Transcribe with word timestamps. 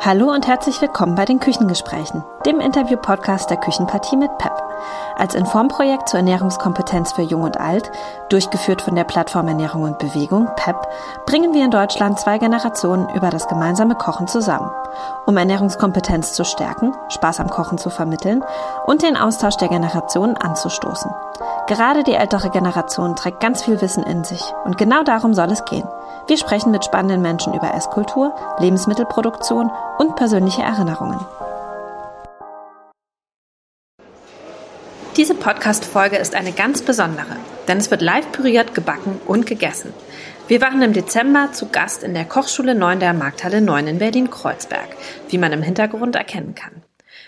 Hallo 0.00 0.32
und 0.32 0.46
herzlich 0.46 0.80
willkommen 0.80 1.16
bei 1.16 1.24
den 1.24 1.40
Küchengesprächen, 1.40 2.24
dem 2.46 2.60
Interview-Podcast 2.60 3.50
der 3.50 3.56
Küchenpartie 3.56 4.16
mit 4.16 4.30
PEP. 4.38 4.52
Als 5.16 5.34
Informprojekt 5.34 6.08
zur 6.08 6.20
Ernährungskompetenz 6.20 7.10
für 7.12 7.22
Jung 7.22 7.42
und 7.42 7.58
Alt, 7.58 7.90
durchgeführt 8.28 8.80
von 8.80 8.94
der 8.94 9.02
Plattform 9.02 9.48
Ernährung 9.48 9.82
und 9.82 9.98
Bewegung, 9.98 10.48
PEP, 10.54 10.76
bringen 11.26 11.52
wir 11.52 11.64
in 11.64 11.72
Deutschland 11.72 12.20
zwei 12.20 12.38
Generationen 12.38 13.08
über 13.16 13.30
das 13.30 13.48
gemeinsame 13.48 13.96
Kochen 13.96 14.28
zusammen, 14.28 14.70
um 15.26 15.36
Ernährungskompetenz 15.36 16.32
zu 16.32 16.44
stärken, 16.44 16.94
Spaß 17.08 17.40
am 17.40 17.50
Kochen 17.50 17.76
zu 17.76 17.90
vermitteln 17.90 18.44
und 18.86 19.02
den 19.02 19.16
Austausch 19.16 19.56
der 19.56 19.68
Generationen 19.68 20.36
anzustoßen. 20.36 21.10
Gerade 21.66 22.02
die 22.02 22.14
ältere 22.14 22.50
Generation 22.50 23.16
trägt 23.16 23.40
ganz 23.40 23.62
viel 23.62 23.80
Wissen 23.82 24.02
in 24.04 24.24
sich 24.24 24.42
und 24.64 24.78
genau 24.78 25.02
darum 25.02 25.34
soll 25.34 25.50
es 25.50 25.64
gehen. 25.64 25.86
Wir 26.26 26.36
sprechen 26.36 26.70
mit 26.70 26.84
spannenden 26.84 27.22
Menschen 27.22 27.54
über 27.54 27.74
Esskultur, 27.74 28.34
Lebensmittelproduktion 28.58 29.70
und 29.98 30.16
persönliche 30.16 30.62
Erinnerungen. 30.62 31.20
Diese 35.16 35.34
Podcast-Folge 35.34 36.16
ist 36.16 36.36
eine 36.36 36.52
ganz 36.52 36.82
besondere, 36.82 37.36
denn 37.66 37.78
es 37.78 37.90
wird 37.90 38.02
live 38.02 38.30
püriert, 38.30 38.72
gebacken 38.72 39.20
und 39.26 39.46
gegessen. 39.46 39.92
Wir 40.46 40.60
waren 40.60 40.80
im 40.80 40.92
Dezember 40.92 41.50
zu 41.52 41.66
Gast 41.66 42.04
in 42.04 42.14
der 42.14 42.24
Kochschule 42.24 42.76
9 42.76 43.00
der 43.00 43.14
Markthalle 43.14 43.60
9 43.60 43.88
in 43.88 43.98
Berlin-Kreuzberg, 43.98 44.96
wie 45.28 45.38
man 45.38 45.52
im 45.52 45.62
Hintergrund 45.62 46.14
erkennen 46.14 46.54
kann. 46.54 46.84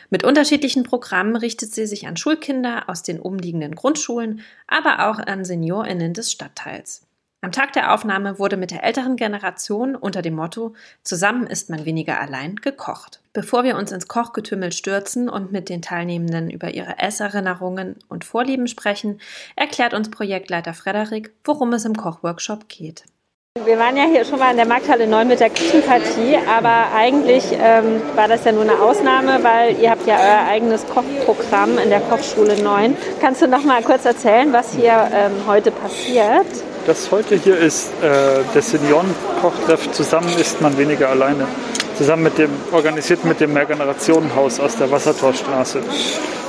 Mit 0.09 0.23
unterschiedlichen 0.23 0.85
Programmen 0.85 1.35
richtet 1.35 1.75
sie 1.75 1.87
sich 1.87 2.07
an 2.07 2.17
Schulkinder 2.17 2.85
aus 2.89 3.03
den 3.03 3.19
umliegenden 3.19 3.75
Grundschulen, 3.75 4.43
aber 4.69 5.09
auch 5.09 5.19
an 5.19 5.45
SeniorInnen 5.45 6.15
des 6.15 6.31
Stadtteils. 6.31 7.03
Am 7.43 7.53
Tag 7.53 7.73
der 7.73 7.95
Aufnahme 7.95 8.39
wurde 8.39 8.59
mit 8.59 8.71
der 8.71 8.85
älteren 8.85 9.17
Generation 9.17 9.97
unter 9.97 10.21
dem 10.21 10.35
Motto 10.35 10.75
Zusammen 11.03 11.47
ist 11.47 11.71
man 11.71 11.87
weniger 11.87 12.21
allein 12.21 12.57
gekocht. 12.57 13.23
Bevor 13.33 13.65
wir 13.65 13.77
uns 13.77 13.93
ins 13.93 14.09
Kochgetümmel 14.09 14.73
stürzen 14.73 15.31
und 15.31 15.51
mit 15.51 15.71
den 15.71 15.81
Teilnehmenden 15.81 16.51
über 16.51 16.75
ihre 16.75 16.99
Esserinnerungen 16.99 17.97
und 18.09 18.27
Vorlieben 18.27 18.67
sprechen, 18.67 19.23
erklärt 19.57 19.95
uns 19.95 20.11
Projektleiter 20.11 20.75
Frederik, 20.75 21.33
worum 21.43 21.73
es 21.73 21.87
im 21.87 21.95
Kochworkshop 21.95 22.69
geht. 22.69 23.05
Wir 23.65 23.79
waren 23.79 23.97
ja 23.97 24.05
hier 24.05 24.27
schon 24.27 24.39
mal 24.39 24.51
in 24.51 24.59
der 24.59 24.67
Markthalle 24.67 25.07
9 25.07 25.27
mit 25.27 25.41
der 25.41 25.51
Küchenpartie, 25.51 26.37
aber 26.47 26.93
eigentlich 26.95 27.45
ähm, 27.53 28.03
war 28.15 28.29
das 28.29 28.45
ja 28.45 28.53
nur 28.53 28.63
eine 28.63 28.79
Ausnahme, 28.79 29.43
weil 29.43 29.81
ihr 29.81 29.91
habt 29.91 30.07
ja 30.07 30.19
euer 30.21 30.47
eigenes 30.47 30.87
Kochprogramm 30.87 31.79
in 31.79 31.89
der 31.89 32.01
Kochschule 32.01 32.63
9. 32.63 32.97
Kannst 33.21 33.41
du 33.41 33.49
noch 33.49 33.65
mal 33.65 33.83
kurz 33.83 34.05
erzählen, 34.05 34.53
was 34.53 34.75
hier 34.75 35.11
ähm, 35.13 35.33
heute 35.47 35.71
passiert? 35.71 36.47
Das 36.87 37.11
heute 37.11 37.37
hier 37.37 37.59
ist 37.59 37.89
äh, 38.03 38.43
der 38.55 38.63
Seniorenkochtreff 38.63 39.93
Zusammen 39.93 40.33
ist 40.39 40.63
man 40.63 40.79
weniger 40.79 41.11
alleine. 41.11 41.47
Zusammen 41.99 42.23
mit 42.23 42.39
dem, 42.39 42.51
organisiert 42.73 43.23
mit 43.27 43.39
dem 43.41 43.53
Mehrgenerationenhaus 43.53 44.59
aus 44.61 44.77
der 44.77 44.91
Wassertorstraße. 44.91 45.83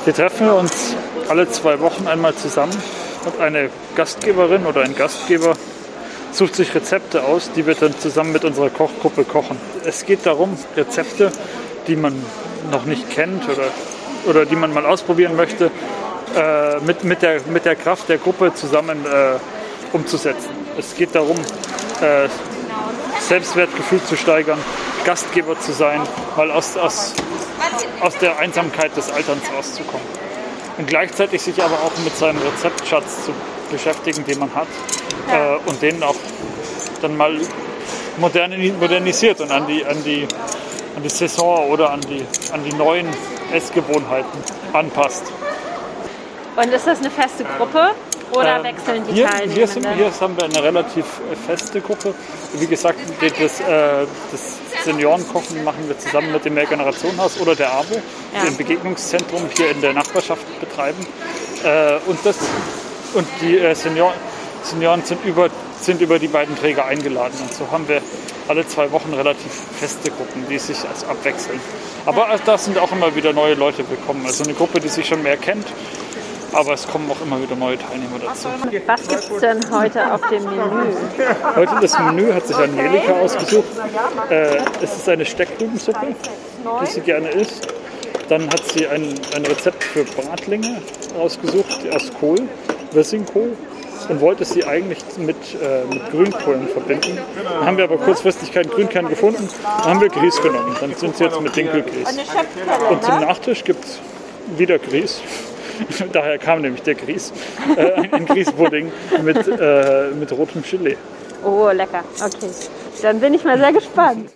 Hier 0.04 0.14
treffen 0.14 0.46
wir 0.46 0.54
uns 0.54 0.96
alle 1.28 1.50
zwei 1.50 1.78
Wochen 1.80 2.06
einmal 2.08 2.34
zusammen 2.34 2.72
und 3.26 3.40
eine 3.42 3.68
Gastgeberin 3.94 4.64
oder 4.64 4.80
ein 4.80 4.96
Gastgeber 4.96 5.52
sucht 6.32 6.54
sich 6.54 6.74
Rezepte 6.74 7.24
aus, 7.24 7.50
die 7.54 7.66
wir 7.66 7.74
dann 7.74 7.96
zusammen 7.98 8.32
mit 8.32 8.46
unserer 8.46 8.70
Kochgruppe 8.70 9.24
kochen. 9.24 9.58
Es 9.84 10.06
geht 10.06 10.24
darum, 10.24 10.56
Rezepte, 10.76 11.30
die 11.88 11.96
man 11.96 12.14
noch 12.70 12.86
nicht 12.86 13.10
kennt 13.10 13.44
oder, 13.50 13.66
oder 14.26 14.46
die 14.46 14.56
man 14.56 14.72
mal 14.72 14.86
ausprobieren 14.86 15.36
möchte, 15.36 15.70
äh, 16.34 16.80
mit, 16.86 17.04
mit, 17.04 17.20
der, 17.20 17.42
mit 17.52 17.66
der 17.66 17.76
Kraft 17.76 18.08
der 18.08 18.16
Gruppe 18.16 18.54
zusammen 18.54 19.04
äh, 19.04 19.36
umzusetzen. 19.92 20.50
Es 20.78 20.94
geht 20.94 21.14
darum, 21.14 21.36
äh, 22.00 22.28
Selbstwertgefühl 23.20 24.02
zu 24.02 24.16
steigern, 24.16 24.58
Gastgeber 25.04 25.58
zu 25.58 25.72
sein, 25.72 26.00
mal 26.36 26.50
aus, 26.50 26.76
aus, 26.76 27.14
aus 28.00 28.16
der 28.18 28.38
Einsamkeit 28.38 28.96
des 28.96 29.10
Alterns 29.10 29.42
rauszukommen. 29.56 30.06
Und 30.78 30.86
gleichzeitig 30.86 31.42
sich 31.42 31.62
aber 31.62 31.74
auch 31.74 31.92
mit 32.04 32.16
seinem 32.16 32.40
Rezeptschatz 32.42 33.26
zu 33.26 33.32
beschäftigen, 33.70 34.24
den 34.24 34.38
man 34.38 34.54
hat, 34.54 34.68
äh, 35.28 35.68
und 35.68 35.80
den 35.82 36.02
auch 36.02 36.16
dann 37.00 37.16
mal 37.16 37.38
modernisiert 38.18 39.40
und 39.40 39.50
an 39.50 39.66
die, 39.66 39.84
an 39.84 40.02
die, 40.04 40.26
an 40.96 41.02
die 41.02 41.08
Saison 41.08 41.68
oder 41.70 41.90
an 41.90 42.00
die, 42.00 42.24
an 42.52 42.62
die 42.64 42.74
neuen 42.74 43.06
Essgewohnheiten 43.52 44.40
anpasst. 44.72 45.24
Und 46.56 46.68
ist 46.68 46.86
das 46.86 46.98
eine 46.98 47.10
feste 47.10 47.44
Gruppe? 47.56 47.92
Oder 48.32 48.56
ähm, 48.56 48.64
wechseln 48.64 49.04
die 49.06 49.12
hier, 49.12 49.26
Teilnehmer? 49.28 49.54
Hier, 49.54 49.66
sind, 49.66 49.94
hier 49.94 50.20
haben 50.20 50.36
wir 50.36 50.44
eine 50.44 50.62
relativ 50.62 51.04
äh, 51.04 51.36
feste 51.36 51.80
Gruppe. 51.80 52.14
Wie 52.54 52.66
gesagt, 52.66 52.98
das, 53.20 53.60
äh, 53.60 54.06
das 54.30 54.58
Seniorenkochen 54.84 55.62
machen 55.64 55.86
wir 55.86 55.98
zusammen 55.98 56.32
mit 56.32 56.44
dem 56.44 56.54
Mehrgenerationenhaus 56.54 57.38
oder 57.40 57.54
der 57.54 57.72
ABO, 57.72 57.94
ja. 58.34 58.44
dem 58.44 58.56
Begegnungszentrum 58.56 59.48
hier 59.56 59.70
in 59.70 59.80
der 59.80 59.92
Nachbarschaft 59.92 60.42
betreiben. 60.60 61.06
Äh, 61.62 61.98
und, 62.06 62.18
das, 62.24 62.38
und 63.14 63.26
die 63.40 63.58
äh, 63.58 63.74
Senioren, 63.74 64.14
Senioren 64.62 65.02
sind 65.04 65.24
über, 65.24 65.48
sind 65.80 66.00
über 66.00 66.18
die 66.18 66.28
beiden 66.28 66.56
Träger 66.56 66.86
eingeladen. 66.86 67.38
Und 67.42 67.52
so 67.52 67.70
haben 67.70 67.86
wir 67.88 68.00
alle 68.48 68.66
zwei 68.66 68.90
Wochen 68.92 69.12
relativ 69.12 69.52
feste 69.78 70.10
Gruppen, 70.10 70.46
die 70.48 70.58
sich 70.58 70.78
also 70.88 71.06
abwechseln. 71.06 71.60
Aber 72.06 72.28
da 72.44 72.58
sind 72.58 72.78
auch 72.78 72.90
immer 72.92 73.14
wieder 73.14 73.32
neue 73.32 73.54
Leute 73.54 73.84
gekommen. 73.84 74.24
Also 74.26 74.44
eine 74.44 74.54
Gruppe, 74.54 74.80
die 74.80 74.88
sich 74.88 75.06
schon 75.06 75.22
mehr 75.22 75.36
kennt, 75.36 75.66
aber 76.52 76.72
es 76.72 76.86
kommen 76.86 77.10
auch 77.10 77.20
immer 77.20 77.40
wieder 77.40 77.56
neue 77.56 77.78
Teilnehmer 77.78 78.18
dazu. 78.20 78.48
Was 78.86 79.08
gibt 79.08 79.20
es 79.20 79.40
denn 79.40 79.60
heute 79.70 80.12
auf 80.12 80.20
dem 80.28 80.44
Menü? 80.44 80.94
Heute 81.56 81.72
das 81.80 81.98
Menü 81.98 82.32
hat 82.32 82.46
sich 82.46 82.56
Angelika 82.56 83.12
ausgesucht. 83.12 83.68
Äh, 84.30 84.58
es 84.82 84.96
ist 84.96 85.08
eine 85.08 85.24
Steckrübensuppe, 85.24 86.14
die 86.80 86.86
sie 86.86 87.00
gerne 87.00 87.28
isst. 87.30 87.68
Dann 88.28 88.46
hat 88.48 88.62
sie 88.72 88.86
ein, 88.86 89.14
ein 89.34 89.44
Rezept 89.46 89.82
für 89.82 90.04
Bratlinge 90.04 90.80
ausgesucht 91.18 91.80
aus 91.92 92.10
Kohl, 92.18 92.48
Wissingkohl 92.92 93.56
und 94.08 94.20
wollte 94.20 94.44
sie 94.44 94.64
eigentlich 94.64 94.98
mit, 95.18 95.36
äh, 95.60 95.84
mit 95.92 96.10
Grünkohlen 96.10 96.68
verbinden. 96.68 97.18
Dann 97.44 97.66
haben 97.66 97.76
wir 97.76 97.84
aber 97.84 97.98
kurzfristig 97.98 98.52
keinen 98.52 98.70
Grünkern 98.70 99.08
gefunden, 99.08 99.48
dann 99.62 99.84
haben 99.84 100.00
wir 100.00 100.08
Grieß 100.08 100.40
genommen. 100.42 100.76
Dann 100.80 100.94
sind 100.94 101.16
sie 101.16 101.24
jetzt 101.24 101.40
mit 101.40 101.54
Dinkelgrieß. 101.54 102.08
Und 102.90 103.04
zum 103.04 103.20
Nachtisch 103.20 103.64
gibt 103.64 103.84
es 103.84 104.00
wieder 104.56 104.78
Grieß. 104.78 105.20
Daher 106.12 106.38
kam 106.38 106.62
nämlich 106.62 106.82
der 106.82 106.94
Grieß. 106.94 107.32
Äh, 107.76 108.08
ein 108.10 108.26
Grießpudding 108.26 108.92
mit, 109.22 109.48
äh, 109.48 110.10
mit 110.10 110.32
rotem 110.32 110.62
Chili. 110.62 110.96
Oh, 111.44 111.70
lecker. 111.70 112.04
Okay. 112.20 112.50
Dann 113.02 113.20
bin 113.20 113.34
ich 113.34 113.44
mal 113.44 113.58
sehr 113.58 113.72
gespannt. 113.72 114.30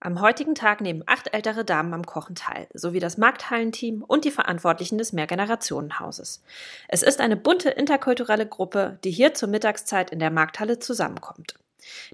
Am 0.00 0.20
heutigen 0.20 0.54
Tag 0.54 0.80
nehmen 0.80 1.02
acht 1.06 1.34
ältere 1.34 1.64
Damen 1.64 1.92
am 1.92 2.06
Kochen 2.06 2.36
teil, 2.36 2.68
sowie 2.72 3.00
das 3.00 3.18
Markthallenteam 3.18 4.04
und 4.06 4.24
die 4.24 4.30
Verantwortlichen 4.30 4.96
des 4.96 5.12
Mehrgenerationenhauses. 5.12 6.44
Es 6.86 7.02
ist 7.02 7.20
eine 7.20 7.36
bunte 7.36 7.70
interkulturelle 7.70 8.46
Gruppe, 8.46 9.00
die 9.02 9.10
hier 9.10 9.34
zur 9.34 9.48
Mittagszeit 9.48 10.10
in 10.12 10.20
der 10.20 10.30
Markthalle 10.30 10.78
zusammenkommt. 10.78 11.56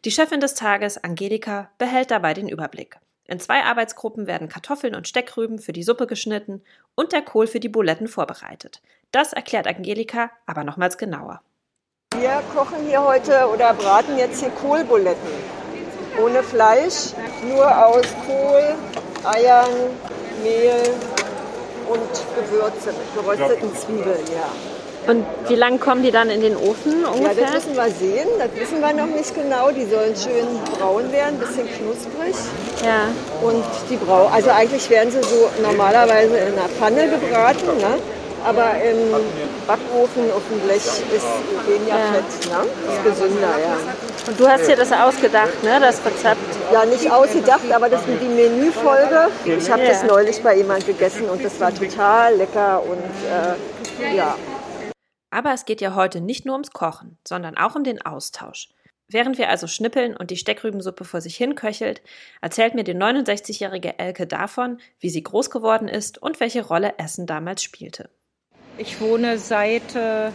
Die 0.07 0.11
Chefin 0.11 0.41
des 0.41 0.55
Tages, 0.55 1.03
Angelika, 1.03 1.71
behält 1.77 2.11
dabei 2.11 2.33
den 2.33 2.49
Überblick. 2.49 2.97
In 3.27 3.41
zwei 3.41 3.63
Arbeitsgruppen 3.63 4.27
werden 4.27 4.49
Kartoffeln 4.49 4.95
und 4.95 5.09
Steckrüben 5.09 5.59
für 5.59 5.73
die 5.73 5.83
Suppe 5.83 6.07
geschnitten 6.07 6.63
und 6.95 7.13
der 7.13 7.23
Kohl 7.23 7.47
für 7.47 7.61
die 7.61 7.69
Buletten 7.71 8.07
vorbereitet. 8.07 8.83
Das 9.13 9.33
erklärt 9.33 9.67
Angelika 9.67 10.31
aber 10.47 10.65
nochmals 10.65 10.99
genauer. 10.99 11.41
Wir 12.17 12.43
kochen 12.55 12.87
hier 12.87 13.03
heute 13.03 13.49
oder 13.53 13.73
braten 13.75 14.19
jetzt 14.19 14.41
hier 14.41 14.51
Kohlbuletten 14.51 15.65
ohne 16.23 16.43
Fleisch, 16.43 17.13
nur 17.49 17.87
aus 17.87 18.07
Kohl, 18.27 18.75
Eiern, 19.25 19.71
Mehl 20.43 20.95
und 21.89 22.11
Gewürze 22.37 22.93
mit 22.93 23.15
gerösteten 23.15 23.75
Zwiebeln, 23.75 24.25
ja. 24.33 24.74
Und 25.07 25.25
wie 25.49 25.55
lange 25.55 25.79
kommen 25.79 26.03
die 26.03 26.11
dann 26.11 26.31
in 26.31 26.41
den 26.41 26.57
Ofen 26.57 27.05
ungefähr? 27.05 27.45
Ja, 27.45 27.53
das 27.53 27.67
müssen 27.67 27.77
wir 27.77 27.91
sehen. 27.91 28.29
Das 28.39 28.49
wissen 28.59 28.81
wir 28.81 28.93
noch 28.95 29.07
nicht 29.15 29.35
genau. 29.35 29.71
Die 29.71 29.85
sollen 29.85 30.15
schön 30.17 30.47
braun 30.79 31.13
werden, 31.13 31.35
ein 31.35 31.39
bisschen 31.39 31.69
knusprig. 31.69 32.35
Ja. 32.83 33.09
Und 33.47 33.65
die 33.91 33.97
brau 33.97 34.27
also 34.33 34.51
eigentlich 34.51 34.89
werden 34.89 35.11
sie 35.11 35.23
so 35.23 35.51
normalerweise 35.63 36.37
in 36.39 36.53
einer 36.55 36.69
Pfanne 36.69 37.09
gebraten. 37.09 37.67
Ne? 37.79 37.99
aber 38.45 38.73
im 38.75 39.25
Backofen 39.67 40.31
auf 40.31 40.43
dem 40.51 40.61
Blech 40.61 40.85
ist 40.85 41.27
weniger 41.67 41.97
ja. 41.97 42.13
Fett, 42.13 42.51
ne? 42.51 42.93
ist 42.93 43.05
gesünder, 43.05 43.55
ja. 43.59 43.77
Und 44.29 44.39
du 44.39 44.49
hast 44.49 44.69
dir 44.69 44.77
das 44.77 44.93
ausgedacht, 44.93 45.63
ne, 45.63 45.79
das 45.81 46.01
Rezept? 46.05 46.41
Ja, 46.73 46.85
nicht 46.85 47.11
ausgedacht, 47.11 47.73
aber 47.75 47.89
das 47.89 48.01
ist 48.03 48.21
die 48.21 48.29
Menüfolge. 48.29 49.29
Ich 49.45 49.71
habe 49.71 49.83
ja. 49.83 49.89
das 49.89 50.03
neulich 50.05 50.43
bei 50.43 50.57
jemand 50.57 50.87
gegessen 50.87 51.29
und 51.29 51.43
das 51.45 51.59
war 51.59 51.75
total 51.75 52.37
lecker 52.37 52.83
und 52.83 54.05
äh, 54.05 54.17
ja. 54.17 54.35
Aber 55.35 55.53
es 55.53 55.65
geht 55.65 55.81
ja 55.81 55.97
heute 55.97 56.21
nicht 56.21 56.47
nur 56.47 56.55
ums 56.55 56.71
Kochen, 56.71 57.19
sondern 57.27 57.57
auch 57.57 57.75
um 57.75 57.83
den 57.83 58.01
Austausch. 58.01 58.69
Während 59.09 59.37
wir 59.37 59.49
also 59.49 59.67
schnippeln 59.67 60.17
und 60.17 60.31
die 60.31 60.37
Steckrübensuppe 60.37 61.05
vor 61.05 61.21
sich 61.21 61.37
hin 61.37 61.57
köchelt, 61.57 62.03
erzählt 62.41 62.77
mir 62.77 62.85
die 62.85 62.95
69-jährige 62.95 63.99
Elke 63.99 64.29
davon, 64.29 64.79
wie 65.01 65.11
sie 65.11 65.25
groß 65.25 65.51
geworden 65.51 65.89
ist 65.89 66.23
und 66.23 66.39
welche 66.39 66.65
Rolle 66.65 66.99
Essen 66.99 67.27
damals 67.27 67.65
spielte. 67.65 68.11
Ich 68.79 69.01
wohne 69.01 69.39
seit 69.39 69.97
äh, 69.97 70.31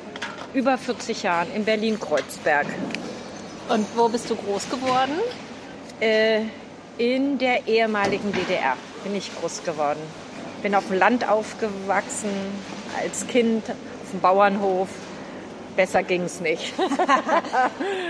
über 0.53 0.77
40 0.77 1.23
Jahren 1.23 1.47
in 1.55 1.63
Berlin-Kreuzberg. 1.63 2.67
Und 3.69 3.87
wo 3.95 4.09
bist 4.09 4.29
du 4.29 4.35
groß 4.35 4.69
geworden? 4.69 5.17
Äh, 6.01 6.41
In 6.97 7.37
der 7.37 7.69
ehemaligen 7.69 8.33
DDR 8.33 8.75
bin 9.05 9.15
ich 9.15 9.33
groß 9.39 9.63
geworden. 9.63 10.01
Bin 10.61 10.75
auf 10.75 10.87
dem 10.87 10.97
Land 10.97 11.25
aufgewachsen, 11.25 12.31
als 13.01 13.25
Kind, 13.27 13.63
auf 14.09 14.11
dem 14.11 14.21
Bauernhof. 14.21 14.89
Besser 15.75 16.01
ging 16.03 16.23
es 16.23 16.41
nicht. 16.41 16.73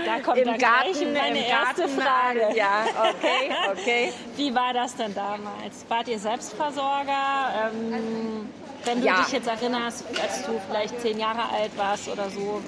Da 0.06 0.18
kommt 0.24 0.38
Im 0.38 0.46
dann 0.46 0.58
Garten, 0.58 1.12
meine 1.12 1.38
im 1.38 1.44
erste 1.44 1.82
Garten, 1.82 2.00
Frage. 2.00 2.56
Ja, 2.56 2.84
okay, 2.98 3.50
okay. 3.70 4.12
Wie 4.36 4.52
war 4.54 4.72
das 4.72 4.96
denn 4.96 5.14
damals? 5.14 5.84
Wart 5.88 6.08
ihr 6.08 6.18
Selbstversorger? 6.18 7.70
Ähm, 7.72 8.48
wenn 8.84 9.00
du 9.02 9.06
Ja. 9.06 9.20
dich 9.22 9.32
jetzt 9.32 9.46
erinnerst, 9.46 10.04
als 10.20 10.42
du 10.46 10.60
vielleicht 10.68 11.00
zehn 11.00 11.18
Jahre 11.18 11.42
alt 11.54 11.70
warst 11.76 12.08
oder 12.08 12.28
so. 12.30 12.60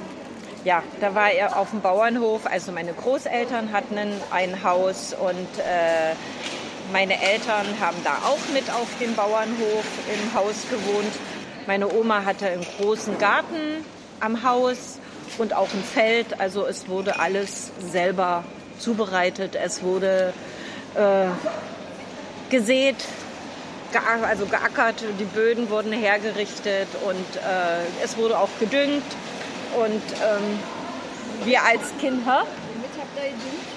Ja, 0.65 0.83
da 1.01 1.15
war 1.15 1.31
er 1.33 1.57
auf 1.59 1.71
dem 1.71 1.81
Bauernhof. 1.81 2.43
Also 2.47 2.71
meine 2.71 2.93
Großeltern 2.93 3.73
hatten 3.73 3.99
ein, 3.99 4.13
ein 4.31 4.63
Haus 4.63 5.15
und 5.19 5.59
äh, 5.59 6.15
meine 6.93 7.21
Eltern 7.21 7.67
haben 7.81 7.97
da 8.05 8.13
auch 8.29 8.53
mit 8.53 8.71
auf 8.71 8.89
dem 9.01 9.17
Bauernhof 9.17 9.85
im 10.15 10.35
Haus 10.39 10.67
gewohnt. 10.71 11.13
Meine 11.67 11.93
Oma 11.93 12.25
hatte 12.25 12.47
einen 12.47 12.67
großen 12.81 13.19
Garten 13.19 13.85
am 14.21 14.43
Haus 14.43 14.99
und 15.39 15.55
auch 15.55 15.69
ein 15.73 15.83
Feld. 15.85 16.41
Also 16.41 16.67
es 16.67 16.89
wurde 16.89 17.19
alles 17.21 17.71
selber 17.81 18.45
zubereitet. 18.79 19.55
Es 19.55 19.83
wurde 19.83 20.33
äh, 20.95 21.27
gesät, 22.51 22.97
gea- 23.93 24.25
also 24.29 24.47
geackert, 24.47 25.05
die 25.21 25.25
Böden 25.25 25.71
wurden 25.71 25.93
hergerichtet 25.93 26.89
und 27.07 27.37
äh, 27.37 28.05
es 28.05 28.17
wurde 28.17 28.39
auch 28.39 28.51
gedüngt. 28.59 29.05
Und 29.77 30.03
ähm, 30.21 30.59
wir 31.45 31.63
als 31.63 31.93
Kinder, 32.01 32.45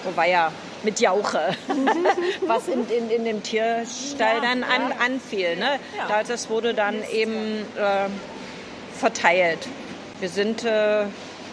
wobei 0.04 0.30
ja 0.30 0.52
mit 0.86 1.00
Jauche, 1.02 1.50
was 2.48 2.68
in, 2.70 2.88
in, 2.90 3.10
in 3.10 3.26
dem 3.26 3.44
Tierstall 3.44 4.40
dann 4.42 4.64
an, 4.64 4.94
anfiel. 5.04 5.58
Ne? 5.58 5.80
Da, 6.08 6.24
das 6.24 6.50
wurde 6.50 6.74
dann 6.74 6.96
eben 7.12 7.66
äh, 7.76 8.08
verteilt. 8.98 9.68
Wir 10.20 10.30
sind 10.30 10.64
äh, 10.64 11.04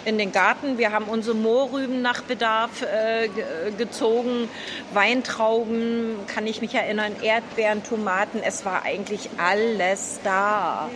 in 0.05 0.19
den 0.19 0.31
Garten, 0.32 0.79
wir 0.79 0.93
haben 0.93 1.06
unsere 1.06 1.34
Mohrrüben 1.37 2.02
nach 2.02 2.23
Bedarf 2.23 2.82
äh, 2.82 3.29
ge- 3.29 3.44
gezogen, 3.79 4.49
Weintrauben, 4.93 6.17
kann 6.26 6.46
ich 6.46 6.61
mich 6.61 6.75
erinnern, 6.75 7.12
Erdbeeren, 7.23 7.82
Tomaten, 7.85 8.40
es 8.44 8.64
war 8.64 8.82
eigentlich 8.85 9.31
alles 9.38 10.20
da. 10.25 10.88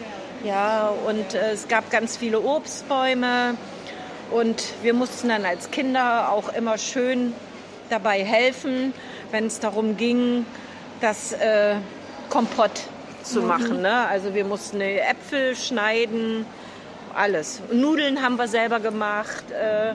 Ja, 0.44 0.92
und 1.06 1.34
äh, 1.34 1.52
es 1.52 1.68
gab 1.68 1.90
ganz 1.90 2.16
viele 2.16 2.40
Obstbäume 2.40 3.56
und 4.30 4.62
wir 4.82 4.92
mussten 4.94 5.28
dann 5.28 5.44
als 5.44 5.70
Kinder 5.70 6.30
auch 6.32 6.48
immer 6.52 6.78
schön 6.78 7.32
dabei 7.90 8.24
helfen, 8.24 8.92
wenn 9.30 9.46
es 9.46 9.60
darum 9.60 9.96
ging, 9.96 10.46
das 11.00 11.32
äh, 11.32 11.76
Kompott 12.28 12.82
zu 13.22 13.42
machen. 13.42 13.82
Ne? 13.82 14.06
Also 14.08 14.34
wir 14.34 14.44
mussten 14.44 14.80
Äpfel 14.80 15.56
schneiden, 15.56 16.46
alles. 17.16 17.62
Nudeln 17.72 18.22
haben 18.22 18.36
wir 18.36 18.46
selber 18.46 18.78
gemacht. 18.78 19.50
Äh, 19.50 19.94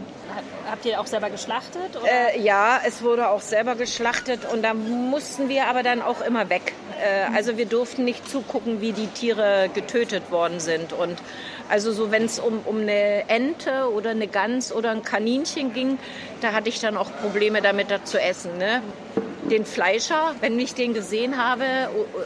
Habt 0.70 0.86
ihr 0.86 1.00
auch 1.00 1.06
selber 1.06 1.30
geschlachtet? 1.30 1.98
Äh, 2.06 2.40
ja, 2.40 2.80
es 2.86 3.04
wurde 3.04 3.30
auch 3.30 3.42
selber 3.42 3.76
geschlachtet 3.76 4.42
und 4.52 4.64
da 4.64 4.74
mussten 4.74 5.50
wir 5.50 5.68
aber 5.68 5.84
dann 5.84 6.02
auch 6.02 6.22
immer 6.22 6.50
weg. 6.50 6.74
Äh, 7.00 7.36
also 7.36 7.58
wir 7.58 7.66
durften 7.66 8.06
nicht 8.06 8.28
zugucken, 8.28 8.82
wie 8.82 8.92
die 8.92 9.08
Tiere 9.08 9.70
getötet 9.74 10.32
worden 10.32 10.60
sind. 10.60 10.94
Und 10.94 11.22
also 11.72 11.94
so, 11.94 12.12
wenn 12.12 12.26
es 12.26 12.38
um, 12.38 12.60
um 12.66 12.82
eine 12.82 13.30
Ente 13.30 13.90
oder 13.94 14.10
eine 14.10 14.28
Gans 14.28 14.74
oder 14.74 14.92
ein 14.92 15.04
Kaninchen 15.04 15.74
ging, 15.74 15.98
da 16.42 16.52
hatte 16.52 16.68
ich 16.68 16.82
dann 16.82 16.98
auch 16.98 17.10
Probleme 17.22 17.62
damit, 17.62 17.90
das 17.90 18.04
zu 18.04 18.22
essen. 18.22 18.58
Ne? 18.58 18.84
Den 19.50 19.66
Fleischer, 19.66 20.36
wenn 20.42 20.60
ich 20.60 20.74
den 20.74 20.94
gesehen 20.94 21.38
habe, 21.38 21.64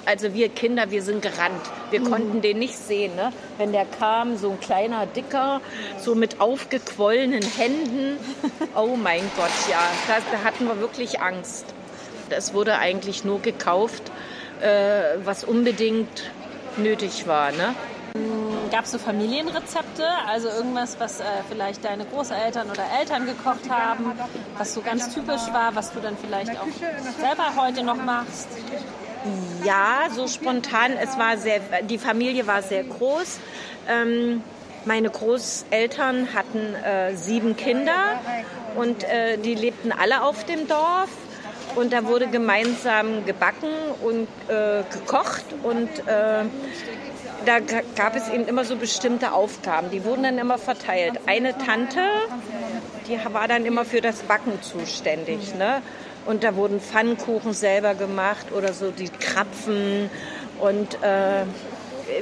also 0.06 0.34
wir 0.34 0.50
Kinder, 0.50 0.90
wir 0.90 1.04
sind 1.04 1.22
gerannt. 1.22 1.62
Wir 1.92 2.04
konnten 2.04 2.42
den 2.42 2.58
nicht 2.58 2.76
sehen. 2.76 3.16
Ne? 3.16 3.32
Wenn 3.60 3.72
der 3.72 3.86
kam, 3.86 4.36
so 4.36 4.50
ein 4.50 4.60
kleiner, 4.60 5.06
dicker, 5.06 5.62
so 6.00 6.16
mit 6.16 6.42
aufgequollenen 6.42 7.44
Händen. 7.44 8.18
Oh 8.76 8.98
mein 8.98 9.22
Gott, 9.38 9.52
ja, 9.70 9.80
da, 10.08 10.16
da 10.32 10.44
hatten 10.44 10.66
wir 10.66 10.80
wirklich 10.80 11.22
Angst. 11.22 11.66
Es 12.30 12.54
wurde 12.54 12.78
eigentlich 12.78 13.24
nur 13.24 13.42
gekauft, 13.42 14.04
äh, 14.60 15.18
was 15.24 15.44
unbedingt 15.44 16.32
nötig 16.78 17.26
war. 17.28 17.52
Ne? 17.52 17.76
Gab 18.72 18.86
es 18.86 18.92
so 18.92 18.98
Familienrezepte? 18.98 20.06
Also 20.28 20.48
irgendwas, 20.48 20.98
was 21.00 21.20
äh, 21.20 21.24
vielleicht 21.50 21.84
deine 21.84 22.06
Großeltern 22.06 22.70
oder 22.70 22.84
Eltern 23.00 23.26
gekocht 23.26 23.70
haben, 23.70 24.14
was 24.58 24.74
so 24.74 24.82
ganz 24.82 25.14
typisch 25.14 25.42
war, 25.52 25.76
was 25.76 25.92
du 25.92 26.00
dann 26.00 26.18
vielleicht 26.18 26.52
auch 26.52 26.68
selber 27.20 27.56
heute 27.58 27.84
noch 27.84 27.98
machst? 27.98 28.48
Ja, 29.64 30.08
so 30.12 30.28
spontan. 30.28 30.94
Es 30.94 31.18
war 31.18 31.38
sehr, 31.38 31.60
die 31.84 31.98
Familie 31.98 32.48
war 32.48 32.62
sehr 32.62 32.84
groß. 32.84 33.40
Ähm, 33.90 34.44
meine 34.86 35.10
Großeltern 35.10 36.30
hatten 36.34 36.76
äh, 36.76 37.16
sieben 37.16 37.58
Kinder 37.58 38.20
und 38.76 39.04
äh, 39.04 39.38
die 39.38 39.56
lebten 39.56 39.92
alle 39.92 40.22
auf 40.22 40.44
dem 40.46 40.68
Dorf. 40.68 41.10
Und 41.76 41.92
da 41.92 42.06
wurde 42.06 42.28
gemeinsam 42.28 43.26
gebacken 43.26 43.70
und 44.02 44.28
äh, 44.48 44.84
gekocht 44.92 45.46
und 45.64 45.90
äh, 46.08 46.46
da 47.46 47.60
ga- 47.60 47.84
gab 47.96 48.16
es 48.16 48.30
eben 48.30 48.48
immer 48.48 48.64
so 48.64 48.76
bestimmte 48.78 49.34
Aufgaben. 49.34 49.92
Die 49.92 50.04
wurden 50.06 50.24
dann 50.24 50.38
immer 50.38 50.58
verteilt. 50.58 51.20
Eine 51.28 51.58
Tante, 51.58 52.00
die 53.08 53.20
war 53.34 53.48
dann 53.48 53.66
immer 53.66 53.84
für 53.86 54.02
das 54.02 54.22
Backen 54.24 54.62
zuständig. 54.62 55.54
Ne? 55.56 55.82
Und 56.26 56.44
da 56.44 56.56
wurden 56.56 56.80
Pfannkuchen 56.80 57.54
selber 57.54 57.94
gemacht 57.94 58.48
oder 58.52 58.74
so 58.74 58.92
die 58.92 59.10
Krapfen. 59.10 60.10
Und 60.60 60.96
äh, 61.04 61.44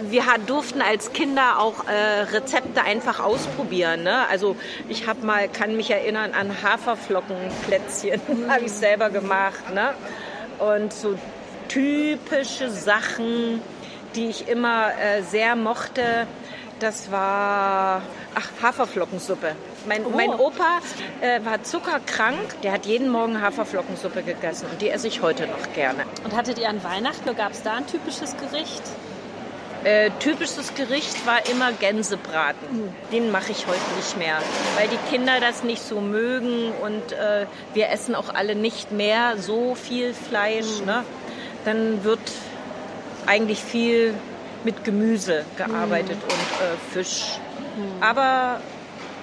wir 0.10 0.24
durften 0.46 0.82
als 0.82 1.14
Kinder 1.14 1.60
auch 1.60 1.88
äh, 1.88 2.22
Rezepte 2.32 2.84
einfach 2.84 3.20
ausprobieren. 3.20 4.04
Ne? 4.04 4.28
Also 4.30 4.56
ich 4.90 5.08
habe 5.08 5.26
mal, 5.26 5.48
kann 5.50 5.76
mich 5.76 5.92
erinnern 5.92 6.32
an 6.34 6.64
Haferflockenplätzchen, 6.64 8.22
habe 8.50 8.66
ich 8.66 8.72
selber 8.72 9.10
gemacht. 9.10 9.74
Ne? 9.74 9.94
Und 10.60 10.94
so 10.94 11.18
typische 11.68 12.70
Sachen, 12.70 13.62
die 14.16 14.28
ich 14.28 14.48
immer 14.48 14.92
äh, 15.00 15.22
sehr 15.24 15.56
mochte, 15.56 16.28
das 16.80 17.12
war 17.12 18.02
ach, 18.36 18.50
Haferflockensuppe. 18.62 19.56
Mein, 19.88 20.04
mein 20.16 20.30
Opa 20.30 20.80
äh, 21.22 21.44
war 21.44 21.64
zuckerkrank, 21.64 22.62
der 22.62 22.72
hat 22.72 22.86
jeden 22.86 23.10
Morgen 23.10 23.42
Haferflockensuppe 23.42 24.24
gegessen 24.24 24.68
und 24.72 24.82
die 24.82 24.90
esse 24.90 25.08
ich 25.08 25.22
heute 25.22 25.48
noch 25.48 25.74
gerne. 25.74 26.06
Und 26.24 26.36
hattet 26.36 26.58
ihr 26.58 26.70
an 26.70 26.84
Weihnachten, 26.84 27.36
gab 27.36 27.52
es 27.52 27.63
da 27.63 27.74
ein 27.74 27.88
typisches 27.88 28.36
Gericht? 28.38 28.84
Äh, 29.84 30.12
typisches 30.20 30.74
Gericht 30.75 31.25
war 31.25 31.46
immer 31.50 31.74
Gänsebraten. 31.74 32.94
Den 33.12 33.32
mache 33.32 33.52
ich 33.52 33.68
heute 33.68 33.82
nicht 33.98 34.18
mehr, 34.18 34.38
weil 34.78 34.88
die 34.88 34.98
Kinder 35.10 35.40
das 35.42 35.63
nicht 35.63 35.82
so 35.82 36.00
mögen 36.00 36.72
und 36.82 37.12
äh, 37.12 37.46
wir 37.74 37.90
essen 37.90 38.16
auch 38.16 38.34
alle 38.34 38.56
nicht 38.56 38.92
mehr 38.92 39.38
so 39.38 39.75
viel 39.75 40.13
Fleisch. 40.13 40.82
Ne? 40.86 41.04
Dann 41.66 42.04
wird 42.06 42.22
eigentlich 43.25 43.62
viel 43.62 44.13
mit 44.63 44.86
Gemüse 44.86 45.44
gearbeitet 45.58 46.18
und 46.24 46.32
äh, 46.32 46.94
Fisch. 46.94 47.40
Aber 48.00 48.62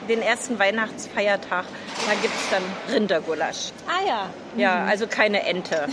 den 0.08 0.22
ersten 0.22 0.58
Weihnachtsfeiertag, 0.58 1.64
da 2.06 2.12
gibt 2.20 2.34
es 2.34 2.50
dann 2.50 2.62
Rindergulasch. 2.92 3.70
Ah 3.86 4.06
ja. 4.06 4.30
Ja, 4.56 4.84
also 4.84 5.06
keine 5.06 5.46
Ente. 5.46 5.86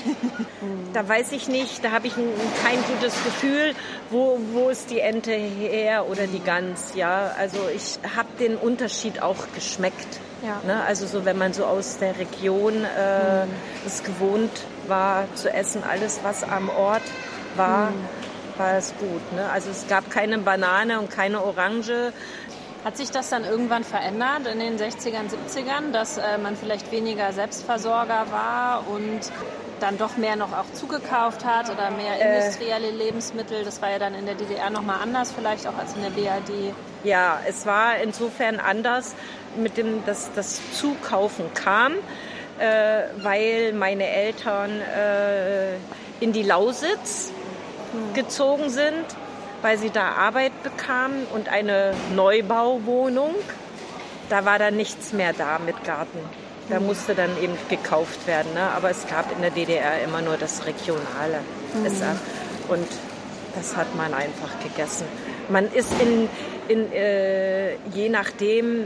da 0.94 1.08
weiß 1.08 1.32
ich 1.32 1.48
nicht, 1.48 1.84
da 1.84 1.92
habe 1.92 2.08
ich 2.08 2.18
ein, 2.18 2.30
kein 2.64 2.84
gutes 2.84 3.14
Gefühl, 3.24 3.76
wo, 4.10 4.40
wo 4.54 4.70
ist 4.70 4.90
die 4.90 5.00
Ente 5.00 5.32
her 5.32 6.08
oder 6.08 6.28
die 6.28 6.40
Gans. 6.40 6.94
Ja, 6.96 7.32
also 7.38 7.60
ich 7.74 8.00
habe 8.16 8.30
den 8.40 8.56
Unterschied 8.56 9.22
auch 9.22 9.48
geschmeckt. 9.54 10.20
Ja. 10.44 10.62
Ne? 10.66 10.84
Also 10.84 11.06
so, 11.06 11.26
wenn 11.26 11.38
man 11.38 11.54
so 11.54 11.66
aus 11.66 11.98
der 11.98 12.18
Region 12.18 12.84
äh, 12.84 13.46
es 13.86 14.04
gewohnt 14.04 14.66
war 14.88 15.26
zu 15.36 15.52
essen, 15.54 15.84
alles 15.84 16.22
was 16.24 16.44
am 16.44 16.70
Ort 16.70 17.04
war, 17.56 17.92
war 18.58 18.78
es 18.78 18.94
gut. 19.00 19.34
Ne? 19.34 19.50
Also 19.52 19.70
es 19.70 19.88
gab 19.88 20.10
keine 20.10 20.38
Banane 20.40 21.00
und 21.00 21.10
keine 21.12 21.44
Orange. 21.44 22.14
Hat 22.88 22.96
sich 22.96 23.12
das 23.12 23.30
dann 23.30 23.44
irgendwann 23.44 23.84
verändert 23.84 24.48
in 24.48 24.60
den 24.60 24.78
60ern, 24.78 25.28
70ern, 25.28 25.92
dass 25.92 26.18
äh, 26.18 26.38
man 26.38 26.56
vielleicht 26.56 26.90
weniger 26.90 27.34
Selbstversorger 27.34 28.28
war 28.32 28.86
und 28.88 29.20
dann 29.82 29.98
doch 29.98 30.16
mehr 30.16 30.38
noch 30.38 30.54
auch 30.54 30.72
zugekauft 30.72 31.44
hat 31.44 31.70
oder 31.70 31.92
mehr 31.92 32.16
industrielle 32.16 32.90
Lebensmittel? 32.92 33.66
Das 33.66 33.82
war 33.82 33.92
ja 33.92 34.00
dann 34.00 34.16
in 34.16 34.26
der 34.26 34.36
DDR 34.36 34.70
nochmal 34.70 35.02
anders 35.04 35.34
vielleicht 35.34 35.68
auch 35.68 35.78
als 35.78 35.98
in 35.98 36.02
der 36.04 36.12
BRD. 36.12 36.74
Ja, 37.04 37.42
es 37.46 37.66
war 37.66 37.98
insofern 37.98 38.58
anders, 38.58 39.16
mit 39.58 39.76
dem 39.76 40.06
dass 40.06 40.32
das 40.34 40.62
Zukaufen 40.72 41.54
kam, 41.56 41.92
äh, 42.58 43.02
weil 43.18 43.74
meine 43.74 44.08
Eltern 44.08 44.80
äh, 44.80 45.76
in 46.22 46.32
die 46.32 46.44
Lausitz 46.44 47.34
gezogen 48.14 48.70
sind, 48.70 49.04
weil 49.62 49.78
sie 49.78 49.90
da 49.90 50.12
Arbeit 50.12 50.64
bekamen 50.64 51.26
und 51.34 51.50
eine 51.50 51.94
Neubauwohnung. 52.16 53.36
Da 54.30 54.46
war 54.46 54.60
dann 54.60 54.76
nichts 54.76 55.14
mehr 55.14 55.34
da 55.34 55.60
mit 55.60 55.84
Garten. 55.84 56.20
Da 56.70 56.80
musste 56.82 57.16
dann 57.16 57.42
eben 57.42 57.58
gekauft 57.70 58.28
werden. 58.28 58.54
Ne? 58.54 58.62
Aber 58.76 58.90
es 58.90 59.08
gab 59.08 59.32
in 59.32 59.42
der 59.42 59.52
DDR 59.52 60.04
immer 60.04 60.22
nur 60.22 60.36
das 60.38 60.66
regionale 60.66 61.40
SAF. 61.86 62.18
Und 62.68 62.88
das 63.56 63.76
hat 63.78 63.96
man 63.96 64.14
einfach 64.14 64.60
gegessen. 64.62 65.06
Man 65.50 65.72
ist 65.72 65.94
in, 66.02 66.30
in 66.68 66.92
äh, 66.92 67.76
je 67.94 68.10
nachdem, 68.10 68.86